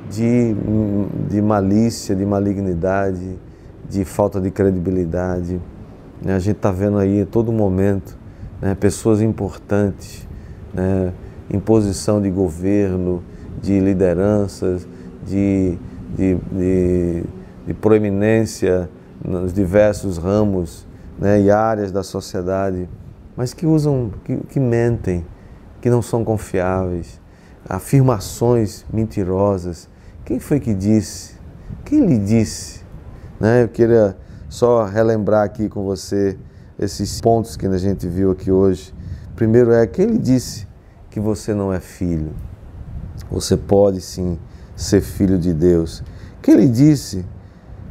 de, 0.09 0.55
de 1.29 1.41
malícia, 1.41 2.15
de 2.15 2.25
malignidade, 2.25 3.39
de 3.89 4.05
falta 4.05 4.39
de 4.39 4.51
credibilidade. 4.51 5.59
A 6.25 6.39
gente 6.39 6.57
está 6.57 6.71
vendo 6.71 6.97
aí 6.97 7.21
a 7.21 7.25
todo 7.25 7.51
momento 7.51 8.17
né, 8.61 8.75
pessoas 8.75 9.21
importantes, 9.21 10.27
né, 10.73 11.11
em 11.49 11.59
posição 11.59 12.21
de 12.21 12.29
governo, 12.29 13.23
de 13.61 13.79
lideranças, 13.79 14.87
de, 15.25 15.77
de, 16.15 16.35
de, 16.51 17.23
de 17.65 17.73
proeminência 17.73 18.89
nos 19.23 19.53
diversos 19.53 20.17
ramos 20.17 20.87
né, 21.17 21.39
e 21.41 21.51
áreas 21.51 21.91
da 21.91 22.03
sociedade, 22.03 22.89
mas 23.35 23.53
que 23.53 23.65
usam, 23.65 24.11
que, 24.23 24.37
que 24.37 24.59
mentem, 24.59 25.25
que 25.79 25.89
não 25.89 26.01
são 26.01 26.23
confiáveis, 26.23 27.21
afirmações 27.67 28.85
mentirosas. 28.91 29.89
Quem 30.25 30.39
foi 30.39 30.59
que 30.59 30.73
disse? 30.73 31.35
Quem 31.85 32.05
lhe 32.05 32.17
disse? 32.17 32.81
Né, 33.39 33.63
eu 33.63 33.67
queria 33.67 34.17
só 34.49 34.85
relembrar 34.85 35.43
aqui 35.45 35.69
com 35.69 35.83
você 35.83 36.37
esses 36.77 37.21
pontos 37.21 37.55
que 37.55 37.65
a 37.67 37.77
gente 37.77 38.07
viu 38.07 38.31
aqui 38.31 38.51
hoje. 38.51 38.93
Primeiro 39.35 39.71
é 39.71 39.85
quem 39.85 40.07
lhe 40.07 40.17
disse 40.17 40.67
que 41.09 41.19
você 41.19 41.53
não 41.53 41.71
é 41.71 41.79
filho. 41.79 42.31
Você 43.29 43.55
pode 43.55 44.01
sim 44.01 44.37
ser 44.75 45.01
filho 45.01 45.37
de 45.37 45.53
Deus. 45.53 46.03
Quem 46.41 46.55
lhe 46.55 46.67
disse 46.67 47.25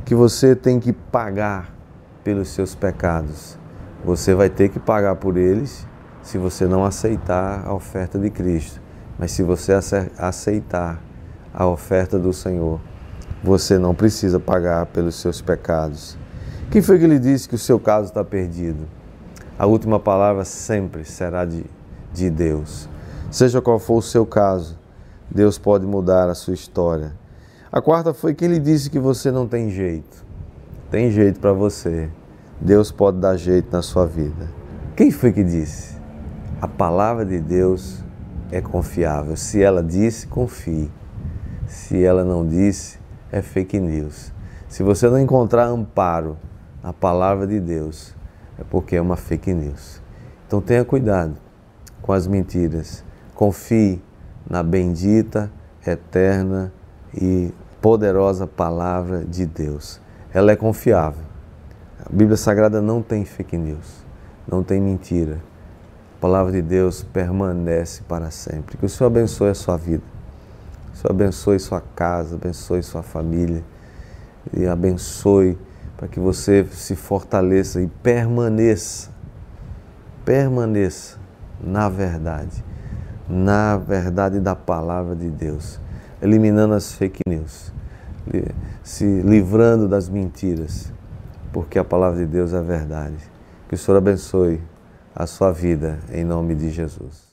que 0.04 0.14
você 0.14 0.56
tem 0.56 0.80
que 0.80 0.92
pagar 0.92 1.74
pelos 2.24 2.48
seus 2.48 2.74
pecados? 2.74 3.58
Você 4.04 4.34
vai 4.34 4.48
ter 4.48 4.68
que 4.68 4.78
pagar 4.78 5.16
por 5.16 5.36
eles 5.36 5.86
se 6.22 6.38
você 6.38 6.66
não 6.66 6.84
aceitar 6.84 7.66
a 7.66 7.74
oferta 7.74 8.18
de 8.18 8.30
Cristo. 8.30 8.80
Mas 9.18 9.32
se 9.32 9.42
você 9.42 9.72
aceitar 10.18 11.02
a 11.52 11.66
oferta 11.66 12.18
do 12.18 12.32
Senhor, 12.32 12.80
você 13.42 13.78
não 13.78 13.94
precisa 13.94 14.40
pagar 14.40 14.86
pelos 14.86 15.16
seus 15.16 15.40
pecados. 15.40 16.16
Quem 16.70 16.80
foi 16.80 16.98
que 16.98 17.06
lhe 17.06 17.18
disse 17.18 17.48
que 17.48 17.54
o 17.54 17.58
seu 17.58 17.78
caso 17.78 18.08
está 18.08 18.24
perdido? 18.24 18.86
A 19.58 19.66
última 19.66 20.00
palavra 20.00 20.44
sempre 20.44 21.04
será 21.04 21.44
de, 21.44 21.64
de 22.12 22.30
Deus. 22.30 22.88
Seja 23.30 23.60
qual 23.60 23.78
for 23.78 23.98
o 23.98 24.02
seu 24.02 24.24
caso, 24.24 24.78
Deus 25.30 25.58
pode 25.58 25.86
mudar 25.86 26.28
a 26.28 26.34
sua 26.34 26.54
história. 26.54 27.19
A 27.72 27.80
quarta 27.80 28.12
foi 28.12 28.34
quem 28.34 28.48
lhe 28.48 28.58
disse 28.58 28.90
que 28.90 28.98
você 28.98 29.30
não 29.30 29.46
tem 29.46 29.70
jeito. 29.70 30.24
Tem 30.90 31.08
jeito 31.08 31.38
para 31.38 31.52
você. 31.52 32.10
Deus 32.60 32.90
pode 32.90 33.18
dar 33.18 33.36
jeito 33.36 33.70
na 33.70 33.80
sua 33.80 34.06
vida. 34.06 34.50
Quem 34.96 35.12
foi 35.12 35.32
que 35.32 35.44
disse? 35.44 35.96
A 36.60 36.66
palavra 36.66 37.24
de 37.24 37.38
Deus 37.38 38.02
é 38.50 38.60
confiável. 38.60 39.36
Se 39.36 39.62
ela 39.62 39.84
disse, 39.84 40.26
confie. 40.26 40.90
Se 41.68 42.02
ela 42.02 42.24
não 42.24 42.44
disse, 42.44 42.98
é 43.30 43.40
fake 43.40 43.78
news. 43.78 44.32
Se 44.68 44.82
você 44.82 45.08
não 45.08 45.20
encontrar 45.20 45.66
amparo 45.66 46.36
na 46.82 46.92
palavra 46.92 47.46
de 47.46 47.60
Deus, 47.60 48.16
é 48.58 48.64
porque 48.68 48.96
é 48.96 49.00
uma 49.00 49.16
fake 49.16 49.54
news. 49.54 50.02
Então 50.44 50.60
tenha 50.60 50.84
cuidado 50.84 51.36
com 52.02 52.12
as 52.12 52.26
mentiras. 52.26 53.04
Confie 53.32 54.02
na 54.48 54.60
bendita, 54.60 55.48
eterna 55.86 56.72
e 57.14 57.52
poderosa 57.80 58.46
palavra 58.46 59.24
de 59.24 59.46
Deus. 59.46 60.00
Ela 60.32 60.52
é 60.52 60.56
confiável. 60.56 61.24
A 62.04 62.08
Bíblia 62.10 62.36
Sagrada 62.36 62.80
não 62.80 63.02
tem 63.02 63.24
fake 63.24 63.56
news, 63.56 64.04
não 64.46 64.62
tem 64.62 64.80
mentira. 64.80 65.38
A 66.16 66.20
palavra 66.20 66.52
de 66.52 66.62
Deus 66.62 67.02
permanece 67.02 68.02
para 68.02 68.30
sempre. 68.30 68.76
Que 68.76 68.86
o 68.86 68.88
Senhor 68.88 69.08
abençoe 69.08 69.50
a 69.50 69.54
sua 69.54 69.76
vida. 69.76 70.04
O 70.92 70.96
Senhor 70.96 71.10
abençoe 71.10 71.58
sua 71.58 71.82
casa, 71.94 72.36
abençoe 72.36 72.82
sua 72.82 73.02
família 73.02 73.64
e 74.52 74.66
abençoe 74.66 75.58
para 75.96 76.08
que 76.08 76.18
você 76.18 76.66
se 76.72 76.96
fortaleça 76.96 77.80
e 77.80 77.86
permaneça, 77.86 79.10
permaneça 80.24 81.18
na 81.62 81.88
verdade, 81.88 82.64
na 83.28 83.76
verdade 83.76 84.40
da 84.40 84.56
palavra 84.56 85.14
de 85.14 85.28
Deus, 85.28 85.78
eliminando 86.22 86.74
as 86.74 86.92
fake 86.92 87.20
news, 87.26 87.72
se 88.82 89.04
livrando 89.22 89.88
das 89.88 90.08
mentiras, 90.08 90.92
porque 91.52 91.78
a 91.78 91.84
palavra 91.84 92.18
de 92.18 92.26
Deus 92.26 92.52
é 92.52 92.60
verdade. 92.60 93.18
Que 93.68 93.74
o 93.74 93.78
Senhor 93.78 93.98
abençoe 93.98 94.60
a 95.14 95.26
sua 95.26 95.52
vida 95.52 95.98
em 96.12 96.24
nome 96.24 96.54
de 96.54 96.70
Jesus. 96.70 97.29